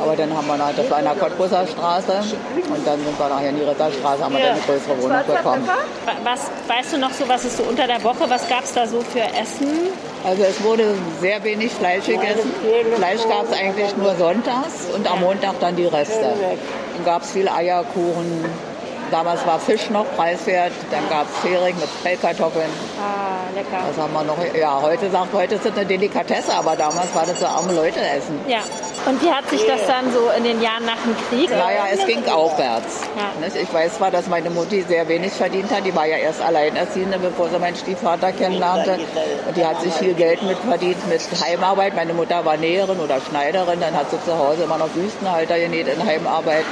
Aber 0.00 0.16
dann 0.16 0.34
haben 0.34 0.46
wir 0.46 0.56
nach, 0.56 0.72
das 0.74 0.88
war 0.90 0.98
in 1.00 1.04
der 1.04 1.14
Cottbusser 1.14 1.66
Straße 1.66 2.12
und 2.12 2.86
dann 2.86 3.04
sind 3.04 3.18
wir 3.18 3.28
nachher 3.28 3.50
in 3.50 3.56
die 3.56 3.64
Ritterstraße, 3.64 4.24
haben 4.24 4.34
wir 4.34 4.40
dann 4.40 4.52
eine 4.52 4.60
größere 4.60 5.02
Wohnung 5.02 5.18
bekommen. 5.26 5.68
Was 6.24 6.50
weißt 6.68 6.92
du 6.94 6.98
noch 6.98 7.12
so, 7.12 7.28
was 7.28 7.44
ist 7.44 7.56
so 7.58 7.64
unter 7.64 7.86
der 7.86 8.02
Woche? 8.02 8.28
Was 8.28 8.48
gab 8.48 8.64
es 8.64 8.72
da 8.72 8.86
so 8.86 9.00
für 9.00 9.20
Essen? 9.20 9.68
Also 10.24 10.42
es 10.44 10.62
wurde 10.62 10.94
sehr 11.20 11.42
wenig 11.44 11.72
Fleisch 11.72 12.06
gegessen. 12.06 12.52
Fleisch 12.96 13.28
gab 13.28 13.50
es 13.50 13.58
eigentlich 13.58 13.96
nur 13.96 14.14
sonntags 14.14 14.86
und 14.94 15.10
am 15.10 15.20
Montag 15.20 15.60
dann 15.60 15.76
die 15.76 15.86
Reste. 15.86 16.34
Dann 16.94 17.04
gab 17.04 17.22
es 17.22 17.32
viel 17.32 17.48
Eierkuchen. 17.48 18.44
Damals 19.10 19.44
war 19.46 19.58
Fisch 19.58 19.90
noch 19.90 20.06
preiswert. 20.16 20.72
Dann 20.90 21.08
gab 21.08 21.26
es 21.28 21.48
Hering 21.48 21.76
mit 21.76 21.88
Pellkartoffeln. 22.02 22.70
Ah, 22.98 23.54
lecker. 23.54 23.84
Was 23.88 23.96
haben 23.96 24.12
wir 24.12 24.24
noch? 24.24 24.36
Ja, 24.54 24.80
heute 24.80 25.10
sagt, 25.10 25.32
heute 25.32 25.56
ist 25.56 25.66
es 25.66 25.72
eine 25.72 25.86
Delikatesse, 25.86 26.54
aber 26.54 26.76
damals 26.76 27.14
war 27.14 27.26
das 27.26 27.40
so 27.40 27.46
arme 27.46 27.72
Leute 27.72 28.00
essen. 28.00 28.38
Ja. 28.46 28.60
Und 29.06 29.22
wie 29.22 29.30
hat 29.30 29.48
sich 29.48 29.66
das 29.66 29.86
dann 29.86 30.12
so 30.12 30.28
in 30.36 30.44
den 30.44 30.60
Jahren 30.60 30.84
nach 30.84 30.98
dem 31.02 31.16
Krieg? 31.28 31.50
Naja, 31.50 31.84
es 31.90 32.04
ging 32.06 32.26
aufwärts. 32.28 33.00
Ja. 33.16 33.60
Ich 33.60 33.72
weiß 33.72 33.94
zwar, 33.94 34.10
dass 34.10 34.26
meine 34.28 34.50
Mutti 34.50 34.82
sehr 34.86 35.08
wenig 35.08 35.32
verdient 35.32 35.70
hat. 35.70 35.84
Die 35.86 35.94
war 35.94 36.06
ja 36.06 36.16
erst 36.16 36.42
alleinerziehende, 36.42 37.18
bevor 37.18 37.48
sie 37.48 37.58
meinen 37.58 37.76
Stiefvater 37.76 38.32
kennenlernte. 38.32 38.98
Und 39.48 39.56
die 39.56 39.64
hat 39.64 39.80
sich 39.80 39.94
viel 39.94 40.14
Geld 40.14 40.42
mitverdient 40.42 41.08
mit 41.08 41.22
Heimarbeit. 41.42 41.96
Meine 41.96 42.12
Mutter 42.12 42.44
war 42.44 42.56
Näherin 42.58 43.00
oder 43.00 43.20
Schneiderin. 43.20 43.80
Dann 43.80 43.94
hat 43.94 44.10
sie 44.10 44.22
zu 44.22 44.38
Hause 44.38 44.64
immer 44.64 44.78
noch 44.78 44.94
Wüstenhalter 44.94 45.58
genäht 45.58 45.88
in 45.88 46.04
Heimarbeit. 46.04 46.64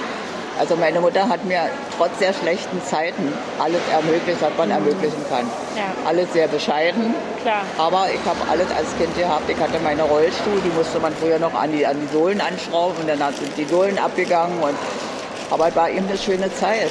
Also 0.58 0.76
meine 0.76 1.00
Mutter 1.00 1.28
hat 1.28 1.44
mir 1.44 1.60
trotz 1.96 2.18
sehr 2.18 2.32
schlechten 2.32 2.82
Zeiten 2.84 3.32
alles 3.58 3.80
ermöglicht, 3.92 4.40
was 4.40 4.50
man 4.58 4.70
ermöglichen 4.70 5.24
kann. 5.30 5.46
Ja. 5.76 5.84
Alles 6.06 6.32
sehr 6.32 6.48
bescheiden. 6.48 7.14
Klar. 7.42 7.62
Aber 7.78 8.06
ich 8.12 8.20
habe 8.24 8.38
alles 8.50 8.66
als 8.76 8.88
Kind 8.98 9.16
gehabt. 9.16 9.48
Ich 9.48 9.58
hatte 9.58 9.78
meine 9.82 10.02
Rollstuhl, 10.02 10.60
die 10.64 10.70
musste 10.76 10.98
man 10.98 11.14
früher 11.14 11.38
noch 11.38 11.54
an 11.54 11.70
die, 11.72 11.86
an 11.86 11.96
die 12.00 12.12
Sohlen 12.12 12.40
anschrauben 12.40 12.96
und 13.00 13.08
dann 13.08 13.18
sind 13.34 13.56
die 13.56 13.66
Sohlen 13.66 13.98
abgegangen. 13.98 14.58
Und, 14.60 14.74
aber 15.50 15.68
es 15.68 15.76
war 15.76 15.88
eben 15.88 16.08
eine 16.08 16.18
schöne 16.18 16.52
Zeit. 16.54 16.90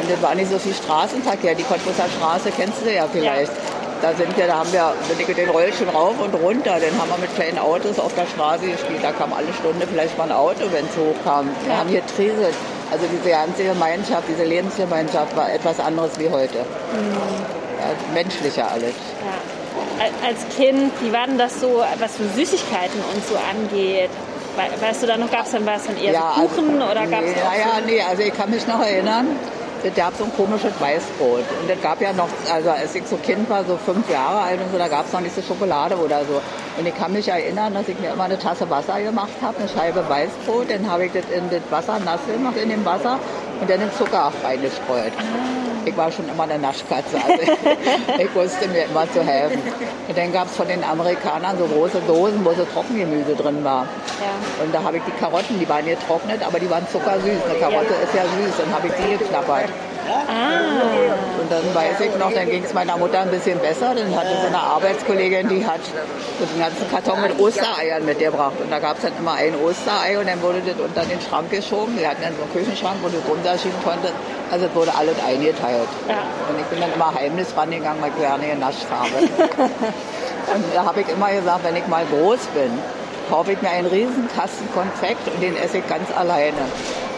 Und 0.00 0.10
es 0.10 0.22
war 0.22 0.34
nicht 0.34 0.50
so 0.50 0.58
viel 0.58 0.74
Straßenverkehr. 0.74 1.54
Die 1.54 1.64
Cottbusser 1.64 2.06
Straße 2.18 2.50
kennst 2.56 2.82
du 2.84 2.92
ja 2.92 3.06
vielleicht. 3.10 3.52
Da 4.00 4.12
sind 4.14 4.36
wir, 4.36 4.48
da 4.48 4.58
haben 4.58 4.72
wir 4.72 4.94
bin 5.08 5.26
ich 5.28 5.36
den 5.36 5.48
Rollstuhl 5.50 5.88
rauf 5.88 6.14
und 6.20 6.34
runter. 6.34 6.78
Dann 6.80 7.00
haben 7.00 7.10
wir 7.10 7.18
mit 7.18 7.34
kleinen 7.34 7.58
Autos 7.58 7.98
auf 8.00 8.14
der 8.14 8.26
Straße 8.26 8.66
gespielt. 8.66 8.98
Da 9.02 9.12
kam 9.12 9.32
alle 9.32 9.52
Stunde 9.54 9.86
vielleicht 9.86 10.16
mal 10.18 10.24
ein 10.24 10.32
Auto, 10.32 10.64
wenn 10.72 10.84
es 10.86 10.96
hochkam. 10.96 11.48
Wir 11.64 11.76
haben 11.76 11.88
hier 11.88 12.02
Treselt. 12.06 12.54
Also 12.92 13.06
diese 13.10 13.30
ganze 13.30 13.64
Gemeinschaft, 13.64 14.24
diese 14.28 14.44
Lebensgemeinschaft 14.44 15.34
war 15.34 15.50
etwas 15.50 15.80
anderes 15.80 16.12
wie 16.18 16.28
heute. 16.28 16.58
Ja, 16.58 17.86
menschlicher 18.12 18.70
alles. 18.70 18.92
Ja. 19.24 20.04
Al- 20.04 20.28
Als 20.28 20.40
Kind, 20.56 20.92
wie 21.00 21.12
war 21.12 21.26
denn 21.26 21.38
das 21.38 21.58
so, 21.60 21.82
was 21.98 22.18
so 22.18 22.24
Süßigkeiten 22.36 23.00
und 23.14 23.26
so 23.26 23.34
angeht? 23.36 24.10
We- 24.56 24.86
Weißt 24.86 25.02
du, 25.02 25.06
da 25.06 25.16
noch 25.16 25.30
gab 25.30 25.46
es 25.46 25.52
dann 25.52 25.64
was 25.64 25.86
dann 25.86 25.96
eher 25.96 26.12
so 26.12 26.42
Kuchen 26.42 26.76
oder 26.76 27.06
gab 27.06 27.22
es 27.22 27.30
nee, 27.30 27.42
naja, 27.42 27.80
nee, 27.86 28.02
also 28.02 28.22
ich 28.22 28.34
kann 28.34 28.50
mich 28.50 28.66
noch 28.66 28.84
erinnern, 28.84 29.28
es 29.84 29.94
gab 29.94 30.14
so 30.16 30.24
ein 30.24 30.32
komisches 30.36 30.72
Weißbrot. 30.80 31.44
Und 31.60 31.70
es 31.70 31.80
gab 31.82 32.00
ja 32.00 32.12
noch, 32.12 32.28
also 32.52 32.70
als 32.70 32.94
ich 32.94 33.06
so 33.06 33.16
Kind 33.16 33.48
war, 33.50 33.64
so 33.64 33.76
fünf 33.76 34.08
Jahre 34.10 34.40
alt 34.40 34.60
und 34.60 34.70
so, 34.72 34.78
da 34.78 34.88
gab 34.88 35.06
es 35.06 35.12
noch 35.12 35.20
nicht 35.20 35.34
so 35.34 35.42
Schokolade 35.42 35.96
oder 35.96 36.20
so. 36.24 36.40
Und 36.78 36.86
ich 36.86 36.94
kann 36.94 37.12
mich 37.12 37.28
erinnern, 37.28 37.74
dass 37.74 37.88
ich 37.88 37.98
mir 37.98 38.12
immer 38.12 38.24
eine 38.24 38.38
Tasse 38.38 38.68
Wasser 38.70 39.00
gemacht 39.00 39.32
habe, 39.40 39.58
eine 39.58 39.68
Scheibe 39.68 40.08
Weißbrot, 40.08 40.70
dann 40.70 40.90
habe 40.90 41.06
ich 41.06 41.12
das 41.12 41.24
in 41.34 41.50
das 41.50 41.62
Wasser 41.70 41.98
nass 42.04 42.20
gemacht, 42.32 42.56
in 42.56 42.70
dem 42.70 42.84
Wasser 42.84 43.18
und 43.60 43.68
dann 43.68 43.80
den 43.80 43.92
Zucker 43.92 44.32
reingestreut. 44.42 45.12
Ich 45.84 45.96
war 45.96 46.10
schon 46.10 46.28
immer 46.28 46.44
eine 46.44 46.58
Naschkatze, 46.58 47.16
also 47.16 47.42
ich 48.18 48.34
wusste 48.34 48.68
mir 48.68 48.84
immer 48.84 49.10
zu 49.12 49.22
helfen. 49.22 49.60
Und 50.08 50.16
dann 50.16 50.32
gab 50.32 50.46
es 50.46 50.56
von 50.56 50.68
den 50.68 50.82
Amerikanern 50.84 51.58
so 51.58 51.66
große 51.66 52.00
Dosen, 52.06 52.44
wo 52.44 52.52
so 52.52 52.64
Trockengemüse 52.64 53.34
drin 53.34 53.64
war. 53.64 53.86
Ja. 54.20 54.64
Und 54.64 54.74
da 54.74 54.82
habe 54.82 54.98
ich 54.98 55.02
die 55.04 55.12
Karotten, 55.12 55.58
die 55.58 55.68
waren 55.68 55.84
getrocknet, 55.84 56.46
aber 56.46 56.60
die 56.60 56.70
waren 56.70 56.86
zuckersüß. 56.88 57.38
Eine 57.48 57.58
Karotte 57.58 57.94
ist 58.02 58.14
ja 58.14 58.22
süß, 58.22 58.56
dann 58.58 58.72
habe 58.72 58.88
ich 58.88 58.92
die 58.94 59.18
geknabbert. 59.18 59.68
Ah. 60.08 61.40
Und 61.40 61.50
dann 61.50 61.74
weiß 61.74 62.00
ich 62.00 62.16
noch, 62.18 62.32
dann 62.32 62.48
ging 62.48 62.64
es 62.64 62.72
meiner 62.74 62.96
Mutter 62.96 63.20
ein 63.20 63.30
bisschen 63.30 63.58
besser. 63.58 63.94
Dann 63.94 64.14
hatte 64.16 64.36
so 64.40 64.46
eine 64.46 64.58
Arbeitskollegin, 64.58 65.48
die 65.48 65.66
hat 65.66 65.80
so 66.38 66.44
den 66.44 66.58
ganzen 66.58 66.90
Karton 66.90 67.20
mit 67.22 67.38
Ostereiern 67.38 68.04
mitgebracht. 68.04 68.54
Und 68.62 68.70
da 68.70 68.78
gab 68.78 68.96
es 68.96 69.02
dann 69.02 69.12
immer 69.18 69.32
ein 69.32 69.54
Osterei 69.56 70.18
und 70.18 70.28
dann 70.28 70.40
wurde 70.42 70.60
das 70.60 70.76
unter 70.78 71.02
den 71.02 71.20
Schrank 71.20 71.50
geschoben. 71.50 71.98
Wir 71.98 72.10
hatten 72.10 72.22
dann 72.22 72.34
so 72.36 72.42
einen 72.42 72.52
Küchenschrank, 72.52 72.96
wo 73.02 73.08
du 73.08 73.18
runterschieben 73.28 73.78
konntest. 73.84 74.14
Also 74.50 74.66
es 74.66 74.74
wurde 74.74 74.94
alles 74.94 75.16
eingeteilt. 75.26 75.88
Ja. 76.08 76.22
Und 76.48 76.60
ich 76.60 76.66
bin 76.66 76.80
dann 76.80 76.92
immer 76.92 77.14
heimlich 77.14 77.48
rangegangen, 77.56 78.02
weil 78.02 78.10
ich 78.10 78.18
gerne 78.18 78.46
genascht 78.46 78.86
habe. 78.90 79.16
und 80.54 80.64
da 80.74 80.84
habe 80.84 81.00
ich 81.00 81.08
immer 81.08 81.30
gesagt, 81.32 81.64
wenn 81.64 81.76
ich 81.76 81.86
mal 81.86 82.04
groß 82.06 82.40
bin, 82.54 82.70
kaufe 83.30 83.52
ich 83.52 83.62
mir 83.62 83.70
einen 83.70 83.86
riesen 83.86 84.28
Kasten 84.36 84.68
Konfekt 84.74 85.26
und 85.26 85.42
den 85.42 85.56
esse 85.56 85.78
ich 85.78 85.88
ganz 85.88 86.10
alleine. 86.14 86.58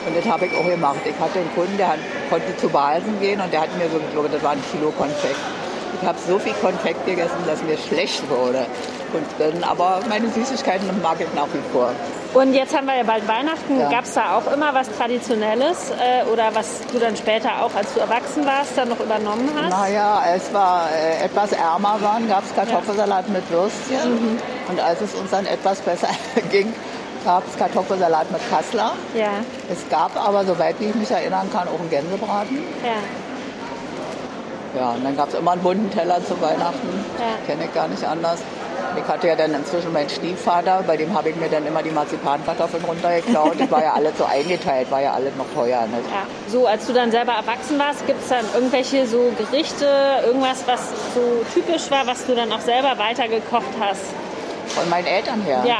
Und 0.06 0.16
das 0.16 0.26
habe 0.26 0.46
ich 0.46 0.56
auch 0.56 0.66
gemacht. 0.66 1.00
Ich 1.04 1.18
hatte 1.18 1.38
einen 1.38 1.54
Kunden, 1.54 1.76
der 1.76 1.96
konnte 2.28 2.56
zu 2.56 2.68
Balsen 2.68 3.18
gehen 3.20 3.40
und 3.40 3.52
der 3.52 3.62
hat 3.62 3.76
mir 3.78 3.88
so, 3.88 3.98
ich 3.98 4.12
glaube, 4.12 4.28
das 4.28 4.42
war 4.42 4.52
ein 4.52 4.62
Kilo 4.70 4.90
Konfekt. 4.90 5.40
Ich 6.00 6.06
habe 6.06 6.18
so 6.26 6.38
viel 6.38 6.52
Konfekt 6.54 7.06
gegessen, 7.06 7.38
dass 7.46 7.62
mir 7.62 7.78
schlecht 7.78 8.28
wurde. 8.28 8.66
Und 9.14 9.24
dann, 9.38 9.62
aber 9.62 10.00
meine 10.08 10.28
Süßigkeiten 10.28 10.88
mag 11.00 11.16
ich 11.20 11.32
nach 11.34 11.46
wie 11.52 11.62
vor. 11.72 11.90
Und 12.34 12.52
jetzt 12.52 12.76
haben 12.76 12.86
wir 12.86 12.96
ja 12.96 13.04
bald 13.04 13.26
Weihnachten. 13.28 13.78
Ja. 13.78 13.88
Gab 13.88 14.04
es 14.04 14.14
da 14.14 14.36
auch 14.36 14.52
immer 14.52 14.74
was 14.74 14.90
Traditionelles 14.90 15.90
äh, 15.90 16.28
oder 16.32 16.52
was 16.52 16.80
du 16.92 16.98
dann 16.98 17.16
später 17.16 17.62
auch, 17.62 17.72
als 17.76 17.94
du 17.94 18.00
erwachsen 18.00 18.44
warst, 18.44 18.76
dann 18.76 18.88
noch 18.88 18.98
übernommen 18.98 19.48
hast? 19.56 19.70
Naja, 19.70 20.18
als 20.18 20.52
wir 20.52 20.88
äh, 20.92 21.24
etwas 21.24 21.52
ärmer 21.52 21.96
waren, 22.00 22.28
gab 22.28 22.42
es 22.44 22.54
Kartoffelsalat 22.56 23.28
mit 23.28 23.48
Würstchen. 23.50 24.40
Und 24.68 24.80
als 24.80 25.00
es 25.00 25.14
uns 25.14 25.30
dann 25.30 25.46
etwas 25.46 25.80
besser 25.80 26.08
ging, 26.50 26.74
gab 27.24 27.42
es 27.50 27.56
Kartoffelsalat 27.58 28.30
mit 28.30 28.40
Kassler. 28.50 28.92
Ja, 29.14 29.30
Es 29.70 29.88
gab 29.88 30.16
aber, 30.16 30.44
soweit 30.44 30.76
ich 30.80 30.94
mich 30.94 31.10
erinnern 31.10 31.48
kann, 31.52 31.68
auch 31.68 31.80
einen 31.80 31.90
Gänsebraten. 31.90 32.58
ja. 32.84 32.90
Ja, 34.76 34.90
und 34.90 35.04
dann 35.04 35.16
gab 35.16 35.28
es 35.28 35.34
immer 35.34 35.52
einen 35.52 35.62
bunten 35.62 35.88
Teller 35.92 36.16
zu 36.26 36.34
Weihnachten. 36.42 37.04
Ja. 37.16 37.36
Kenne 37.46 37.66
ich 37.66 37.72
gar 37.74 37.86
nicht 37.86 38.02
anders. 38.02 38.40
Ich 38.96 39.04
hatte 39.06 39.28
ja 39.28 39.36
dann 39.36 39.54
inzwischen 39.54 39.92
meinen 39.92 40.08
Stiefvater, 40.10 40.82
bei 40.84 40.96
dem 40.96 41.16
habe 41.16 41.28
ich 41.30 41.36
mir 41.36 41.48
dann 41.48 41.64
immer 41.64 41.80
die 41.80 41.90
Marzipankartoffeln 41.92 42.84
runtergeklaut. 42.84 43.54
Die 43.56 43.70
war 43.70 43.84
ja 43.84 43.92
alles 43.92 44.18
so 44.18 44.24
eingeteilt, 44.24 44.90
war 44.90 45.00
ja 45.00 45.12
alles 45.12 45.32
noch 45.36 45.46
teuer. 45.54 45.82
Ne? 45.82 45.98
Ja. 46.10 46.26
So, 46.50 46.66
als 46.66 46.86
du 46.88 46.92
dann 46.92 47.12
selber 47.12 47.32
erwachsen 47.34 47.78
warst, 47.78 48.04
gibt 48.08 48.20
es 48.20 48.28
dann 48.30 48.44
irgendwelche 48.52 49.06
so 49.06 49.32
Gerichte, 49.38 49.86
irgendwas, 50.26 50.64
was 50.66 50.80
so 51.14 51.44
typisch 51.54 51.88
war, 51.92 52.08
was 52.08 52.26
du 52.26 52.34
dann 52.34 52.50
auch 52.52 52.60
selber 52.60 52.98
weitergekocht 52.98 53.62
hast? 53.80 54.02
Von 54.74 54.90
meinen 54.90 55.06
Eltern 55.06 55.40
her. 55.42 55.62
Ja. 55.64 55.78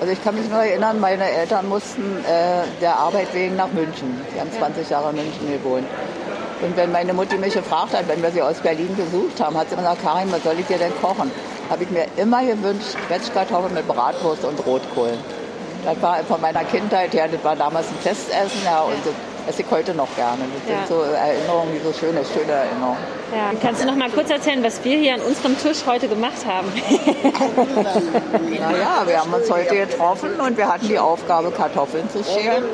Also 0.00 0.12
ich 0.12 0.22
kann 0.22 0.36
mich 0.36 0.48
nur 0.48 0.62
erinnern, 0.62 1.00
meine 1.00 1.28
Eltern 1.28 1.68
mussten 1.68 2.24
äh, 2.24 2.62
der 2.80 2.96
Arbeit 2.96 3.34
wegen 3.34 3.56
nach 3.56 3.72
München. 3.72 4.20
Sie 4.32 4.40
haben 4.40 4.52
20 4.52 4.88
Jahre 4.88 5.10
in 5.10 5.16
München 5.16 5.52
gewohnt. 5.52 5.86
Und 6.60 6.76
wenn 6.76 6.92
meine 6.92 7.12
Mutti 7.12 7.36
mich 7.36 7.54
gefragt 7.54 7.94
hat, 7.94 8.06
wenn 8.08 8.22
wir 8.22 8.30
sie 8.30 8.42
aus 8.42 8.60
Berlin 8.60 8.94
besucht 8.96 9.40
haben, 9.40 9.56
hat 9.56 9.68
sie 9.68 9.74
immer 9.74 9.82
gesagt, 9.82 10.02
Karin, 10.02 10.30
was 10.30 10.42
soll 10.44 10.58
ich 10.58 10.66
dir 10.66 10.78
denn 10.78 10.92
kochen? 11.00 11.30
Habe 11.70 11.82
ich 11.82 11.90
mir 11.90 12.06
immer 12.16 12.44
gewünscht, 12.44 12.96
Quetschkartoffeln 13.08 13.74
mit 13.74 13.86
Bratwurst 13.86 14.44
und 14.44 14.58
Rotkohl. 14.66 15.12
Das 15.84 16.00
war 16.02 16.18
von 16.24 16.40
meiner 16.40 16.64
Kindheit 16.64 17.12
her, 17.12 17.28
das 17.30 17.42
war 17.44 17.54
damals 17.54 17.86
ein 17.88 17.98
Festessen, 18.02 18.62
ja, 18.64 18.82
und 18.82 18.94
das 19.04 19.14
esse 19.48 19.62
ich 19.62 19.70
heute 19.70 19.94
noch 19.94 20.14
gerne. 20.16 20.42
Das 20.54 20.70
Ja. 20.70 20.86
sind 20.86 20.88
so 20.88 21.02
Erinnerungen, 21.02 21.72
die 21.74 21.80
so 21.84 21.92
schöne, 21.92 22.20
schöne 22.24 22.52
Erinnerungen. 22.52 22.98
Ja. 23.34 23.50
Kannst 23.60 23.82
du 23.82 23.86
noch 23.86 23.96
mal 23.96 24.10
kurz 24.10 24.30
erzählen, 24.30 24.62
was 24.62 24.82
wir 24.84 24.96
hier 24.98 25.14
an 25.14 25.20
unserem 25.20 25.58
Tisch 25.58 25.78
heute 25.86 26.08
gemacht 26.08 26.44
haben? 26.46 26.68
Naja, 28.58 29.02
wir 29.06 29.20
haben 29.20 29.32
uns 29.32 29.50
heute 29.50 29.74
getroffen 29.74 30.30
und 30.40 30.56
wir 30.56 30.68
hatten 30.68 30.88
die 30.88 30.98
Aufgabe, 30.98 31.50
Kartoffeln 31.50 32.08
zu 32.10 32.22
schälen. 32.24 32.64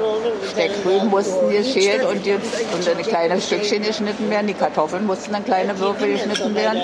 Steckrüben 0.52 1.08
mussten 1.10 1.50
geschält 1.50 2.04
und, 2.04 2.24
die, 2.24 2.32
und 2.32 2.86
in 2.86 3.02
kleine 3.06 3.40
Stückchen 3.40 3.82
geschnitten 3.82 4.30
werden. 4.30 4.46
Die 4.46 4.54
Kartoffeln 4.54 5.06
mussten 5.06 5.34
in 5.34 5.44
kleine 5.44 5.78
Würfel 5.78 6.12
geschnitten 6.12 6.54
werden. 6.54 6.80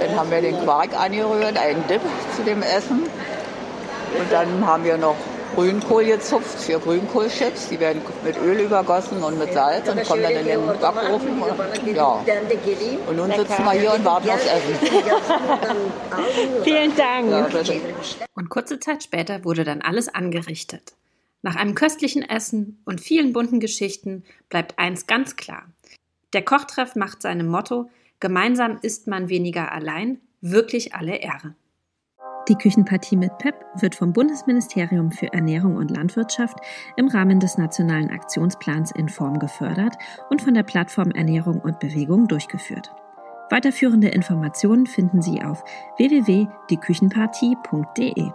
Dann 0.00 0.18
haben 0.18 0.30
wir 0.30 0.40
den 0.40 0.60
Quark 0.64 0.90
angerührt, 0.98 1.56
einen 1.58 1.86
Dip 1.88 2.00
zu 2.36 2.42
dem 2.42 2.62
Essen. 2.62 3.02
Und 4.18 4.32
dann 4.32 4.66
haben 4.66 4.84
wir 4.84 4.96
noch 4.98 5.16
Grünkohl 5.54 6.04
gezupft 6.04 6.60
für 6.60 6.78
Grünkohlchips. 6.78 7.68
Die 7.68 7.80
werden 7.80 8.02
mit 8.24 8.36
Öl 8.38 8.60
übergossen 8.60 9.22
und 9.22 9.38
mit 9.38 9.52
Salz 9.52 9.88
und 9.88 10.02
kommen 10.04 10.22
dann 10.22 10.32
in 10.32 10.44
den 10.46 10.66
Backofen. 10.66 11.42
Und, 11.42 11.86
ja. 11.94 12.22
und 13.06 13.16
nun 13.16 13.30
sitzen 13.32 13.64
wir 13.64 13.72
hier 13.72 13.94
und 13.94 14.04
warten 14.04 14.30
aufs 14.30 14.46
Essen. 14.46 14.74
Vielen 16.64 16.96
Dank. 16.96 17.52
Und 18.34 18.48
kurze 18.48 18.78
Zeit 18.80 19.02
später 19.02 19.44
wurde 19.44 19.64
dann 19.64 19.82
alles 19.82 20.08
angerichtet. 20.08 20.94
Nach 21.42 21.56
einem 21.56 21.74
köstlichen 21.74 22.22
Essen 22.22 22.82
und 22.84 23.00
vielen 23.00 23.32
bunten 23.32 23.60
Geschichten 23.60 24.24
bleibt 24.50 24.78
eins 24.78 25.06
ganz 25.06 25.36
klar. 25.36 25.64
Der 26.32 26.42
Kochtreff 26.44 26.96
macht 26.96 27.22
seinem 27.22 27.48
Motto 27.48 27.88
Gemeinsam 28.20 28.78
isst 28.82 29.06
man 29.06 29.30
weniger 29.30 29.72
allein 29.72 30.20
wirklich 30.42 30.94
alle 30.94 31.16
Ehre. 31.16 31.54
Die 32.50 32.56
Küchenpartie 32.56 33.16
mit 33.16 33.38
PEP 33.38 33.64
wird 33.76 33.94
vom 33.94 34.12
Bundesministerium 34.12 35.12
für 35.12 35.32
Ernährung 35.32 35.76
und 35.76 35.92
Landwirtschaft 35.92 36.58
im 36.96 37.06
Rahmen 37.06 37.38
des 37.38 37.58
Nationalen 37.58 38.10
Aktionsplans 38.10 38.90
in 38.90 39.08
Form 39.08 39.38
gefördert 39.38 39.94
und 40.30 40.42
von 40.42 40.54
der 40.54 40.64
Plattform 40.64 41.12
Ernährung 41.12 41.60
und 41.60 41.78
Bewegung 41.78 42.26
durchgeführt. 42.26 42.90
Weiterführende 43.50 44.08
Informationen 44.08 44.88
finden 44.88 45.22
Sie 45.22 45.40
auf 45.40 45.62
www.dieküchenpartie.de. 45.96 48.32